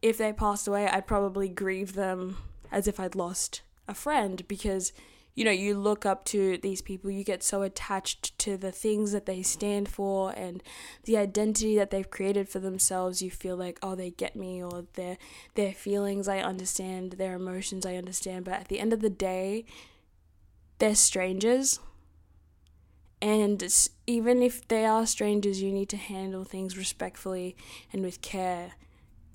if 0.05 0.19
they 0.19 0.35
passed 0.35 0.69
away, 0.69 0.87
I'd 0.87 1.07
probably 1.07 1.49
grieve 1.49 1.95
them 1.95 2.37
as 2.71 2.87
if 2.87 3.01
I'd 3.01 3.15
lost 3.15 3.63
a 3.89 3.95
friend 3.95 4.47
because 4.47 4.93
you 5.35 5.45
know, 5.45 5.51
you 5.51 5.77
look 5.77 6.07
up 6.07 6.25
to 6.27 6.59
these 6.59 6.81
people, 6.81 7.11
you 7.11 7.25
get 7.25 7.43
so 7.43 7.63
attached 7.63 8.39
to 8.39 8.57
the 8.57 8.71
things 8.71 9.11
that 9.11 9.27
they 9.27 9.43
stand 9.43 9.89
for 9.89 10.31
and 10.37 10.63
the 11.07 11.17
identity 11.17 11.75
that 11.75 11.91
they've 11.91 12.09
created 12.09 12.49
for 12.49 12.61
themselves. 12.61 13.21
You 13.21 13.33
feel 13.33 13.57
like, 13.57 13.81
oh, 13.83 13.97
they 13.97 14.11
get 14.11 14.37
me, 14.37 14.63
or 14.63 14.85
their 14.93 15.19
their 15.57 15.73
feelings 15.73 16.29
I 16.29 16.39
understand, 16.39 17.15
their 17.15 17.35
emotions 17.35 17.85
I 17.85 17.97
understand. 17.97 18.45
But 18.45 18.55
at 18.55 18.69
the 18.69 18.79
end 18.79 18.93
of 18.93 19.01
the 19.01 19.11
day, 19.11 19.65
they're 20.79 20.95
strangers. 20.95 21.81
And 23.21 23.89
even 24.07 24.41
if 24.41 24.69
they 24.69 24.85
are 24.85 25.05
strangers, 25.05 25.61
you 25.61 25.73
need 25.73 25.89
to 25.89 25.97
handle 25.97 26.45
things 26.45 26.79
respectfully 26.79 27.57
and 27.93 28.03
with 28.03 28.21
care 28.21 28.75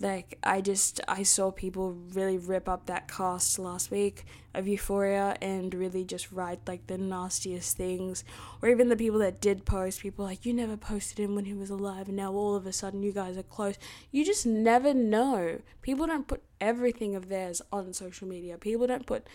like 0.01 0.37
I 0.43 0.61
just 0.61 1.01
I 1.07 1.23
saw 1.23 1.51
people 1.51 1.91
really 2.13 2.37
rip 2.37 2.69
up 2.69 2.85
that 2.85 3.07
cast 3.07 3.59
last 3.59 3.91
week 3.91 4.23
of 4.53 4.67
Euphoria 4.67 5.35
and 5.41 5.73
really 5.73 6.05
just 6.05 6.31
write 6.31 6.59
like 6.67 6.87
the 6.87 6.97
nastiest 6.97 7.75
things. 7.75 8.23
Or 8.61 8.69
even 8.69 8.89
the 8.89 8.95
people 8.95 9.19
that 9.19 9.41
did 9.41 9.65
post 9.65 10.01
people 10.01 10.23
like 10.23 10.45
you 10.45 10.53
never 10.53 10.77
posted 10.77 11.19
him 11.19 11.35
when 11.35 11.45
he 11.45 11.53
was 11.53 11.69
alive 11.69 12.07
and 12.07 12.17
now 12.17 12.31
all 12.33 12.55
of 12.55 12.65
a 12.65 12.71
sudden 12.73 13.03
you 13.03 13.11
guys 13.11 13.37
are 13.37 13.43
close. 13.43 13.75
You 14.11 14.23
just 14.23 14.45
never 14.45 14.93
know. 14.93 15.59
People 15.81 16.07
don't 16.07 16.27
put 16.27 16.43
everything 16.61 17.15
of 17.15 17.27
theirs 17.27 17.61
on 17.71 17.93
social 17.93 18.27
media. 18.27 18.57
People 18.57 18.87
don't 18.87 19.05
put 19.05 19.27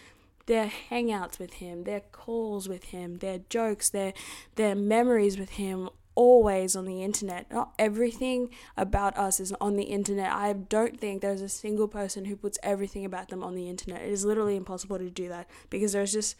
their 0.46 0.70
hangouts 0.90 1.38
with 1.38 1.54
him 1.54 1.84
their 1.84 2.00
calls 2.00 2.68
with 2.68 2.84
him 2.84 3.16
their 3.18 3.38
jokes 3.48 3.88
their 3.88 4.12
their 4.56 4.74
memories 4.74 5.38
with 5.38 5.50
him 5.50 5.88
always 6.14 6.76
on 6.76 6.84
the 6.84 7.02
internet. 7.02 7.52
Not 7.52 7.72
everything 7.78 8.50
about 8.76 9.16
us 9.16 9.40
is 9.40 9.52
on 9.60 9.76
the 9.76 9.84
internet. 9.84 10.32
I 10.32 10.52
don't 10.52 10.98
think 10.98 11.20
there's 11.20 11.42
a 11.42 11.48
single 11.48 11.88
person 11.88 12.24
who 12.26 12.36
puts 12.36 12.58
everything 12.62 13.04
about 13.04 13.28
them 13.28 13.42
on 13.42 13.54
the 13.54 13.68
internet. 13.68 14.02
It 14.02 14.12
is 14.12 14.24
literally 14.24 14.56
impossible 14.56 14.98
to 14.98 15.10
do 15.10 15.28
that 15.28 15.48
because 15.70 15.92
there's 15.92 16.12
just 16.12 16.36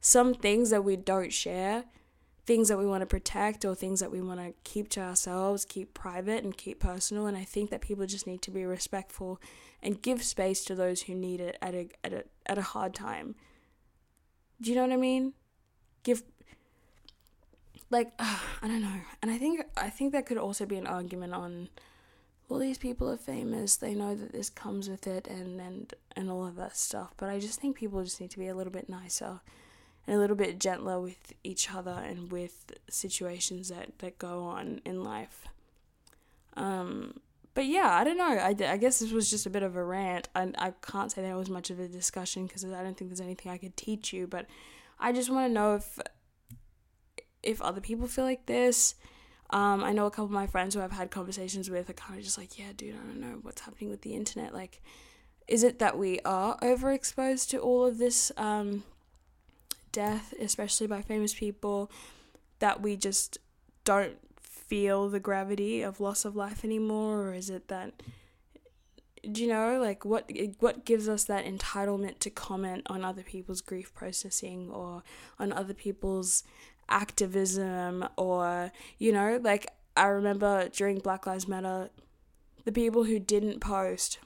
some 0.00 0.34
things 0.34 0.70
that 0.70 0.84
we 0.84 0.96
don't 0.96 1.32
share, 1.32 1.84
things 2.44 2.68
that 2.68 2.78
we 2.78 2.86
want 2.86 3.02
to 3.02 3.06
protect 3.06 3.64
or 3.64 3.74
things 3.74 4.00
that 4.00 4.12
we 4.12 4.20
want 4.20 4.40
to 4.40 4.54
keep 4.62 4.88
to 4.90 5.00
ourselves, 5.00 5.64
keep 5.64 5.94
private 5.94 6.44
and 6.44 6.56
keep 6.56 6.78
personal. 6.78 7.26
And 7.26 7.36
I 7.36 7.44
think 7.44 7.70
that 7.70 7.80
people 7.80 8.06
just 8.06 8.26
need 8.26 8.42
to 8.42 8.50
be 8.50 8.64
respectful 8.64 9.40
and 9.82 10.00
give 10.00 10.22
space 10.22 10.64
to 10.64 10.74
those 10.74 11.02
who 11.02 11.14
need 11.14 11.40
it 11.40 11.58
at 11.60 11.74
a 11.74 11.88
at 12.04 12.12
a 12.12 12.24
at 12.46 12.58
a 12.58 12.62
hard 12.62 12.94
time. 12.94 13.34
Do 14.60 14.70
you 14.70 14.76
know 14.76 14.82
what 14.82 14.92
I 14.92 14.96
mean? 14.96 15.34
Give 16.02 16.22
like 17.90 18.12
uh, 18.18 18.38
I 18.62 18.68
don't 18.68 18.82
know. 18.82 19.00
And 19.22 19.30
I 19.30 19.38
think 19.38 19.62
I 19.76 19.90
think 19.90 20.12
that 20.12 20.26
could 20.26 20.38
also 20.38 20.66
be 20.66 20.76
an 20.76 20.86
argument 20.86 21.34
on 21.34 21.68
well 22.48 22.60
these 22.60 22.78
people 22.78 23.10
are 23.10 23.16
famous, 23.16 23.76
they 23.76 23.94
know 23.94 24.14
that 24.14 24.32
this 24.32 24.50
comes 24.50 24.88
with 24.88 25.06
it 25.06 25.26
and 25.26 25.60
and 25.60 25.94
and 26.14 26.30
all 26.30 26.46
of 26.46 26.56
that 26.56 26.76
stuff. 26.76 27.12
But 27.16 27.28
I 27.28 27.38
just 27.38 27.60
think 27.60 27.76
people 27.76 28.02
just 28.02 28.20
need 28.20 28.30
to 28.30 28.38
be 28.38 28.48
a 28.48 28.54
little 28.54 28.72
bit 28.72 28.88
nicer 28.88 29.40
and 30.06 30.16
a 30.16 30.18
little 30.18 30.36
bit 30.36 30.60
gentler 30.60 31.00
with 31.00 31.32
each 31.42 31.72
other 31.74 32.02
and 32.06 32.30
with 32.30 32.72
situations 32.88 33.68
that 33.68 33.98
that 33.98 34.18
go 34.18 34.44
on 34.44 34.80
in 34.84 35.02
life. 35.04 35.46
Um 36.56 37.20
but 37.54 37.64
yeah, 37.64 37.88
I 37.90 38.04
don't 38.04 38.18
know. 38.18 38.36
I, 38.36 38.54
I 38.70 38.76
guess 38.76 38.98
this 38.98 39.12
was 39.12 39.30
just 39.30 39.46
a 39.46 39.50
bit 39.50 39.62
of 39.62 39.76
a 39.76 39.82
rant. 39.82 40.28
I, 40.36 40.52
I 40.58 40.74
can't 40.82 41.10
say 41.10 41.22
there 41.22 41.38
was 41.38 41.48
much 41.48 41.70
of 41.70 41.80
a 41.80 41.88
discussion 41.88 42.44
because 42.44 42.66
I 42.66 42.82
don't 42.82 42.98
think 42.98 43.08
there's 43.08 43.20
anything 43.22 43.50
I 43.50 43.56
could 43.56 43.78
teach 43.78 44.12
you. 44.12 44.26
But 44.26 44.44
I 45.00 45.10
just 45.10 45.30
want 45.30 45.48
to 45.48 45.52
know 45.54 45.76
if 45.76 45.98
if 47.46 47.62
other 47.62 47.80
people 47.80 48.06
feel 48.06 48.24
like 48.24 48.46
this. 48.46 48.94
Um, 49.50 49.84
I 49.84 49.92
know 49.92 50.06
a 50.06 50.10
couple 50.10 50.24
of 50.24 50.30
my 50.32 50.48
friends 50.48 50.74
who 50.74 50.80
I've 50.80 50.92
had 50.92 51.10
conversations 51.10 51.70
with 51.70 51.88
are 51.88 51.94
kind 51.94 52.18
of 52.18 52.24
just 52.24 52.36
like, 52.36 52.58
yeah, 52.58 52.72
dude, 52.76 52.94
I 52.94 52.98
don't 52.98 53.20
know 53.20 53.38
what's 53.42 53.60
happening 53.60 53.90
with 53.90 54.02
the 54.02 54.14
internet. 54.14 54.52
Like, 54.52 54.82
is 55.46 55.62
it 55.62 55.78
that 55.78 55.96
we 55.96 56.18
are 56.24 56.58
overexposed 56.58 57.48
to 57.50 57.58
all 57.58 57.86
of 57.86 57.98
this 57.98 58.32
um, 58.36 58.82
death, 59.92 60.34
especially 60.40 60.88
by 60.88 61.00
famous 61.00 61.32
people, 61.32 61.90
that 62.58 62.82
we 62.82 62.96
just 62.96 63.38
don't 63.84 64.18
feel 64.40 65.08
the 65.08 65.20
gravity 65.20 65.82
of 65.82 66.00
loss 66.00 66.24
of 66.24 66.34
life 66.34 66.64
anymore, 66.64 67.28
or 67.28 67.34
is 67.34 67.48
it 67.48 67.68
that 67.68 68.02
do 69.30 69.42
you 69.42 69.48
know 69.48 69.80
like 69.80 70.04
what 70.04 70.30
what 70.60 70.84
gives 70.84 71.08
us 71.08 71.24
that 71.24 71.44
entitlement 71.44 72.18
to 72.20 72.30
comment 72.30 72.82
on 72.86 73.04
other 73.04 73.22
people's 73.22 73.60
grief 73.60 73.92
processing 73.92 74.70
or 74.70 75.02
on 75.38 75.52
other 75.52 75.74
people's 75.74 76.44
activism 76.88 78.06
or, 78.16 78.72
you 78.98 79.12
know, 79.12 79.40
like 79.42 79.66
I 79.96 80.06
remember 80.06 80.68
during 80.68 80.98
Black 80.98 81.26
Lives 81.26 81.48
Matter, 81.48 81.90
the 82.64 82.72
people 82.72 83.04
who 83.04 83.18
didn't 83.18 83.60
post 83.60 84.18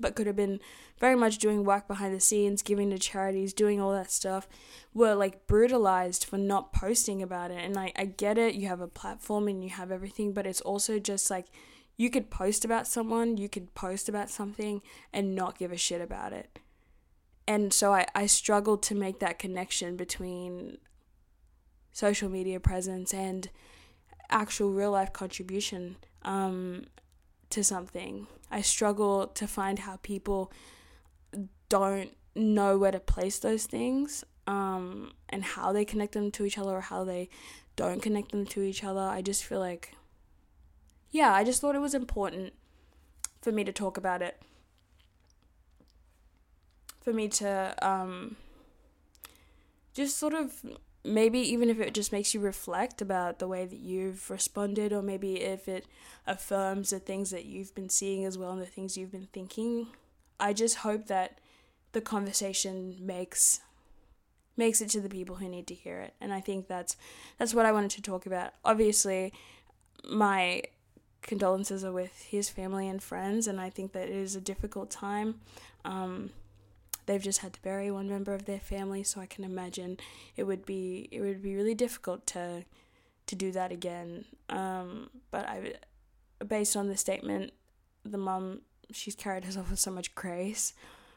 but 0.00 0.14
could 0.14 0.26
have 0.26 0.36
been 0.36 0.60
very 0.98 1.16
much 1.16 1.38
doing 1.38 1.64
work 1.64 1.86
behind 1.88 2.14
the 2.14 2.20
scenes, 2.20 2.62
giving 2.62 2.90
to 2.90 2.98
charities, 2.98 3.52
doing 3.52 3.80
all 3.80 3.92
that 3.92 4.10
stuff, 4.10 4.48
were 4.94 5.14
like 5.14 5.46
brutalized 5.46 6.24
for 6.24 6.38
not 6.38 6.72
posting 6.72 7.22
about 7.22 7.50
it. 7.50 7.58
And 7.58 7.76
I, 7.76 7.92
I 7.96 8.04
get 8.06 8.38
it, 8.38 8.54
you 8.54 8.68
have 8.68 8.80
a 8.80 8.88
platform 8.88 9.48
and 9.48 9.62
you 9.62 9.70
have 9.70 9.90
everything, 9.90 10.32
but 10.32 10.46
it's 10.46 10.60
also 10.60 10.98
just 10.98 11.30
like 11.30 11.46
you 11.96 12.10
could 12.10 12.30
post 12.30 12.64
about 12.64 12.86
someone, 12.86 13.36
you 13.36 13.48
could 13.48 13.74
post 13.74 14.08
about 14.08 14.30
something 14.30 14.82
and 15.12 15.34
not 15.34 15.58
give 15.58 15.72
a 15.72 15.76
shit 15.76 16.00
about 16.00 16.32
it. 16.32 16.58
And 17.46 17.72
so 17.72 17.92
I, 17.94 18.06
I 18.14 18.26
struggled 18.26 18.82
to 18.84 18.94
make 18.94 19.20
that 19.20 19.38
connection 19.38 19.96
between 19.96 20.78
social 21.92 22.28
media 22.28 22.60
presence 22.60 23.12
and 23.12 23.50
actual 24.30 24.70
real 24.70 24.92
life 24.92 25.12
contribution 25.12 25.96
um, 26.22 26.84
to 27.50 27.64
something. 27.64 28.26
I 28.50 28.60
struggle 28.62 29.26
to 29.28 29.46
find 29.46 29.80
how 29.80 29.96
people 29.96 30.52
don't 31.68 32.16
know 32.34 32.78
where 32.78 32.92
to 32.92 33.00
place 33.00 33.38
those 33.38 33.66
things 33.66 34.24
um, 34.46 35.12
and 35.28 35.44
how 35.44 35.72
they 35.72 35.84
connect 35.84 36.12
them 36.14 36.30
to 36.32 36.44
each 36.44 36.58
other 36.58 36.70
or 36.70 36.80
how 36.80 37.04
they 37.04 37.28
don't 37.76 38.02
connect 38.02 38.32
them 38.32 38.46
to 38.46 38.62
each 38.62 38.82
other. 38.82 39.00
I 39.00 39.22
just 39.22 39.44
feel 39.44 39.60
like, 39.60 39.94
yeah, 41.10 41.32
I 41.32 41.44
just 41.44 41.60
thought 41.60 41.74
it 41.74 41.80
was 41.80 41.94
important 41.94 42.54
for 43.40 43.52
me 43.52 43.64
to 43.64 43.72
talk 43.72 43.96
about 43.96 44.22
it. 44.22 44.40
For 47.00 47.12
me 47.12 47.28
to 47.28 47.74
um, 47.82 48.36
just 49.94 50.18
sort 50.18 50.34
of 50.34 50.64
maybe 51.08 51.40
even 51.40 51.70
if 51.70 51.80
it 51.80 51.94
just 51.94 52.12
makes 52.12 52.34
you 52.34 52.40
reflect 52.40 53.00
about 53.00 53.38
the 53.38 53.48
way 53.48 53.64
that 53.64 53.78
you've 53.78 54.30
responded, 54.30 54.92
or 54.92 55.02
maybe 55.02 55.40
if 55.40 55.68
it 55.68 55.86
affirms 56.26 56.90
the 56.90 56.98
things 56.98 57.30
that 57.30 57.44
you've 57.44 57.74
been 57.74 57.88
seeing 57.88 58.24
as 58.24 58.36
well 58.36 58.52
and 58.52 58.60
the 58.60 58.66
things 58.66 58.96
you've 58.96 59.12
been 59.12 59.28
thinking. 59.32 59.88
I 60.38 60.52
just 60.52 60.76
hope 60.78 61.06
that 61.06 61.40
the 61.92 62.00
conversation 62.00 62.96
makes 63.00 63.60
makes 64.56 64.80
it 64.80 64.90
to 64.90 65.00
the 65.00 65.08
people 65.08 65.36
who 65.36 65.48
need 65.48 65.68
to 65.68 65.74
hear 65.74 66.00
it. 66.00 66.14
And 66.20 66.32
I 66.32 66.40
think 66.40 66.66
that's 66.66 66.96
that's 67.38 67.54
what 67.54 67.66
I 67.66 67.72
wanted 67.72 67.92
to 67.92 68.02
talk 68.02 68.26
about. 68.26 68.52
Obviously, 68.64 69.32
my 70.08 70.62
condolences 71.22 71.84
are 71.84 71.92
with 71.92 72.22
his 72.22 72.48
family 72.48 72.88
and 72.88 73.02
friends, 73.02 73.46
and 73.46 73.60
I 73.60 73.70
think 73.70 73.92
that 73.92 74.08
it 74.08 74.14
is 74.14 74.36
a 74.36 74.40
difficult 74.40 74.90
time. 74.90 75.40
Um, 75.84 76.30
they've 77.08 77.22
just 77.22 77.40
had 77.40 77.54
to 77.54 77.62
bury 77.62 77.90
one 77.90 78.08
member 78.08 78.34
of 78.34 78.44
their 78.44 78.60
family, 78.60 79.02
so 79.02 79.20
I 79.20 79.26
can 79.26 79.42
imagine 79.42 79.98
it 80.36 80.44
would 80.44 80.64
be 80.64 81.08
it 81.10 81.20
would 81.20 81.42
be 81.42 81.56
really 81.56 81.74
difficult 81.74 82.26
to 82.28 82.64
to 83.26 83.34
do 83.34 83.50
that 83.52 83.72
again. 83.72 84.26
Um, 84.48 85.10
but 85.30 85.46
I, 85.48 85.74
based 86.46 86.76
on 86.76 86.86
the 86.86 86.96
statement, 86.96 87.52
the 88.04 88.18
mum 88.18 88.60
she's 88.92 89.14
carried 89.14 89.44
herself 89.44 89.70
with 89.70 89.80
so 89.80 89.90
much 89.90 90.14
grace, 90.14 90.74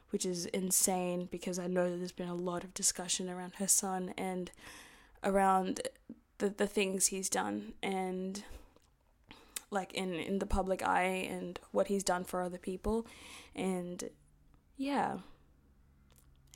which 0.10 0.26
is 0.26 0.46
insane 0.48 1.28
because 1.32 1.60
I 1.60 1.68
know 1.68 1.90
that 1.90 1.98
there's 1.98 2.12
been 2.12 2.28
a 2.30 2.36
lot 2.36 2.64
of 2.64 2.74
discussion 2.74 3.30
around 3.30 3.56
her 3.56 3.68
son 3.68 4.14
and 4.18 4.52
around 5.24 5.82
the, 6.40 6.50
the 6.50 6.68
things 6.68 7.08
he's 7.08 7.30
done 7.30 7.74
and 7.84 8.44
like 9.70 9.94
in, 9.94 10.14
in 10.14 10.40
the 10.40 10.46
public 10.46 10.86
eye 10.86 11.28
and 11.30 11.60
what 11.72 11.88
he's 11.88 12.04
done 12.04 12.26
for 12.26 12.42
other 12.42 12.58
people. 12.58 13.06
And 13.56 14.10
yeah. 14.76 15.18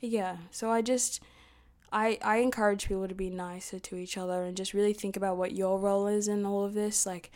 Yeah. 0.00 0.36
So 0.50 0.70
I 0.70 0.82
just 0.82 1.22
I 1.92 2.18
I 2.22 2.38
encourage 2.38 2.88
people 2.88 3.08
to 3.08 3.14
be 3.14 3.30
nicer 3.30 3.78
to 3.78 3.96
each 3.96 4.16
other 4.18 4.42
and 4.42 4.56
just 4.56 4.74
really 4.74 4.92
think 4.92 5.16
about 5.16 5.36
what 5.36 5.52
your 5.52 5.78
role 5.78 6.06
is 6.06 6.28
in 6.28 6.44
all 6.44 6.64
of 6.64 6.74
this. 6.74 7.06
Like 7.06 7.30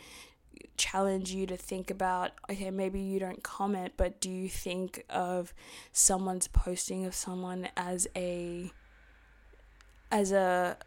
challenge 0.77 1.31
you 1.31 1.45
to 1.45 1.57
think 1.57 1.91
about 1.91 2.31
okay 2.49 2.71
maybe 2.71 2.99
you 2.99 3.19
don't 3.19 3.43
comment 3.43 3.93
but 3.97 4.19
do 4.19 4.29
you 4.29 4.49
think 4.49 5.03
of 5.09 5.53
someone's 5.91 6.47
posting 6.47 7.05
of 7.05 7.13
someone 7.13 7.67
as 7.77 8.07
a 8.15 8.71
as 10.11 10.31
a 10.31 10.77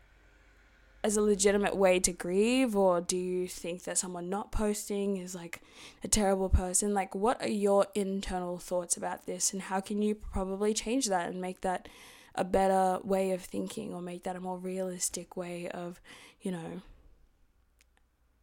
as 1.05 1.19
a 1.19 1.23
legitimate 1.23 1.77
way 1.77 2.01
to 2.01 2.13
grieve 2.13 2.75
or 2.75 2.99
do 2.99 3.17
you 3.19 3.47
think 3.47 3.85
that 3.85 3.99
someone 3.99 4.31
not 4.31 4.51
posting 4.51 5.19
is 5.19 5.35
like 5.35 5.61
a 6.03 6.09
terrible 6.09 6.49
person? 6.49 6.95
Like 6.95 7.15
what 7.15 7.43
are 7.43 7.49
your 7.49 7.87
internal 7.95 8.57
thoughts 8.57 8.97
about 8.97 9.27
this 9.27 9.53
and 9.53 9.61
how 9.61 9.81
can 9.81 10.01
you 10.01 10.15
probably 10.15 10.73
change 10.73 11.07
that 11.09 11.29
and 11.29 11.43
make 11.43 11.61
that 11.61 11.91
a 12.35 12.43
better 12.43 12.99
way 13.05 13.33
of 13.33 13.43
thinking 13.43 13.93
or 13.93 14.01
make 14.01 14.23
that 14.23 14.35
a 14.35 14.41
more 14.41 14.57
realistic 14.57 15.37
way 15.37 15.69
of 15.69 16.01
you 16.41 16.51
know 16.51 16.81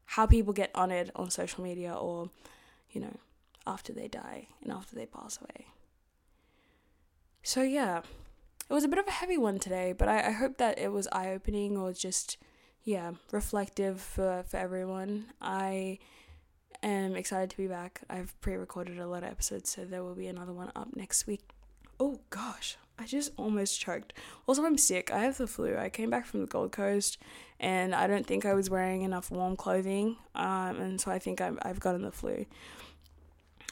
how 0.05 0.27
people 0.27 0.53
get 0.53 0.69
honored 0.75 1.09
on 1.15 1.31
social 1.31 1.63
media 1.63 1.91
or 1.91 2.29
you 2.91 3.01
know 3.01 3.17
after 3.65 3.91
they 3.91 4.07
die 4.07 4.47
and 4.61 4.71
after 4.71 4.95
they 4.95 5.07
pass 5.07 5.39
away? 5.41 5.65
So 7.41 7.63
yeah 7.63 8.01
it 8.69 8.73
was 8.73 8.83
a 8.83 8.87
bit 8.87 8.99
of 8.99 9.07
a 9.07 9.11
heavy 9.11 9.37
one 9.37 9.57
today 9.57 9.93
but 9.97 10.07
i, 10.07 10.27
I 10.27 10.31
hope 10.31 10.57
that 10.57 10.77
it 10.77 10.91
was 10.91 11.07
eye-opening 11.11 11.75
or 11.75 11.91
just 11.91 12.37
yeah, 12.83 13.11
reflective 13.31 14.01
for, 14.01 14.43
for 14.47 14.57
everyone. 14.57 15.25
I 15.41 15.99
am 16.83 17.15
excited 17.15 17.49
to 17.51 17.57
be 17.57 17.67
back. 17.67 18.01
I've 18.09 18.39
pre 18.41 18.55
recorded 18.55 18.99
a 18.99 19.07
lot 19.07 19.23
of 19.23 19.29
episodes, 19.29 19.69
so 19.69 19.85
there 19.85 20.03
will 20.03 20.15
be 20.15 20.27
another 20.27 20.53
one 20.53 20.71
up 20.75 20.95
next 20.95 21.27
week. 21.27 21.41
Oh 21.99 22.19
gosh, 22.31 22.77
I 22.97 23.05
just 23.05 23.31
almost 23.37 23.79
choked. 23.79 24.13
Also, 24.47 24.65
I'm 24.65 24.77
sick. 24.77 25.11
I 25.11 25.19
have 25.19 25.37
the 25.37 25.47
flu. 25.47 25.77
I 25.77 25.89
came 25.89 26.09
back 26.09 26.25
from 26.25 26.41
the 26.41 26.47
Gold 26.47 26.71
Coast 26.71 27.19
and 27.59 27.93
I 27.93 28.07
don't 28.07 28.25
think 28.25 28.45
I 28.45 28.55
was 28.55 28.69
wearing 28.69 29.03
enough 29.03 29.29
warm 29.29 29.55
clothing, 29.55 30.17
um, 30.33 30.79
and 30.79 30.99
so 30.99 31.11
I 31.11 31.19
think 31.19 31.41
i 31.41 31.51
I've 31.61 31.79
gotten 31.79 32.01
the 32.01 32.11
flu. 32.11 32.45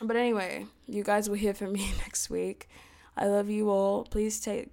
But 0.01 0.15
anyway, 0.15 0.67
you 0.87 1.03
guys 1.03 1.27
will 1.27 1.35
hear 1.35 1.53
from 1.53 1.73
me 1.73 1.91
next 1.97 2.29
week. 2.29 2.69
I 3.17 3.25
love 3.25 3.49
you 3.49 3.69
all. 3.69 4.03
Please 4.03 4.39
take 4.39 4.69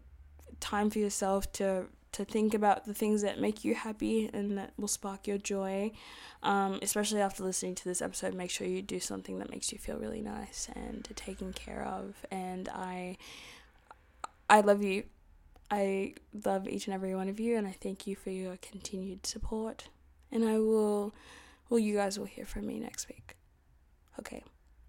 time 0.60 0.90
for 0.90 0.98
yourself 0.98 1.50
to 1.52 1.86
to 2.16 2.24
think 2.24 2.54
about 2.54 2.86
the 2.86 2.94
things 2.94 3.20
that 3.20 3.38
make 3.38 3.62
you 3.62 3.74
happy 3.74 4.30
and 4.32 4.56
that 4.56 4.72
will 4.78 4.88
spark 4.88 5.26
your 5.26 5.36
joy. 5.36 5.92
Um, 6.42 6.78
especially 6.80 7.20
after 7.20 7.44
listening 7.44 7.74
to 7.74 7.84
this 7.84 8.00
episode, 8.00 8.32
make 8.32 8.50
sure 8.50 8.66
you 8.66 8.80
do 8.80 9.00
something 9.00 9.38
that 9.38 9.50
makes 9.50 9.70
you 9.70 9.78
feel 9.78 9.98
really 9.98 10.22
nice 10.22 10.68
and 10.74 11.06
taken 11.14 11.52
care 11.52 11.84
of. 11.84 12.14
And 12.30 12.70
I, 12.70 13.18
I 14.48 14.62
love 14.62 14.82
you. 14.82 15.04
I 15.70 16.14
love 16.44 16.66
each 16.68 16.86
and 16.86 16.94
every 16.94 17.14
one 17.14 17.28
of 17.28 17.38
you, 17.38 17.56
and 17.56 17.66
I 17.66 17.72
thank 17.72 18.06
you 18.06 18.16
for 18.16 18.30
your 18.30 18.56
continued 18.62 19.26
support. 19.26 19.88
And 20.32 20.44
I 20.44 20.58
will, 20.58 21.12
well, 21.68 21.80
you 21.80 21.96
guys 21.96 22.18
will 22.18 22.26
hear 22.26 22.46
from 22.46 22.66
me 22.66 22.78
next 22.78 23.08
week. 23.08 23.36
Okay, 24.18 24.42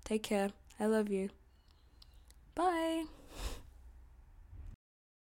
take 0.05 0.23
care. 0.23 0.51
I 0.79 0.85
love 0.85 1.09
you. 1.09 1.29
Bye. 2.55 3.05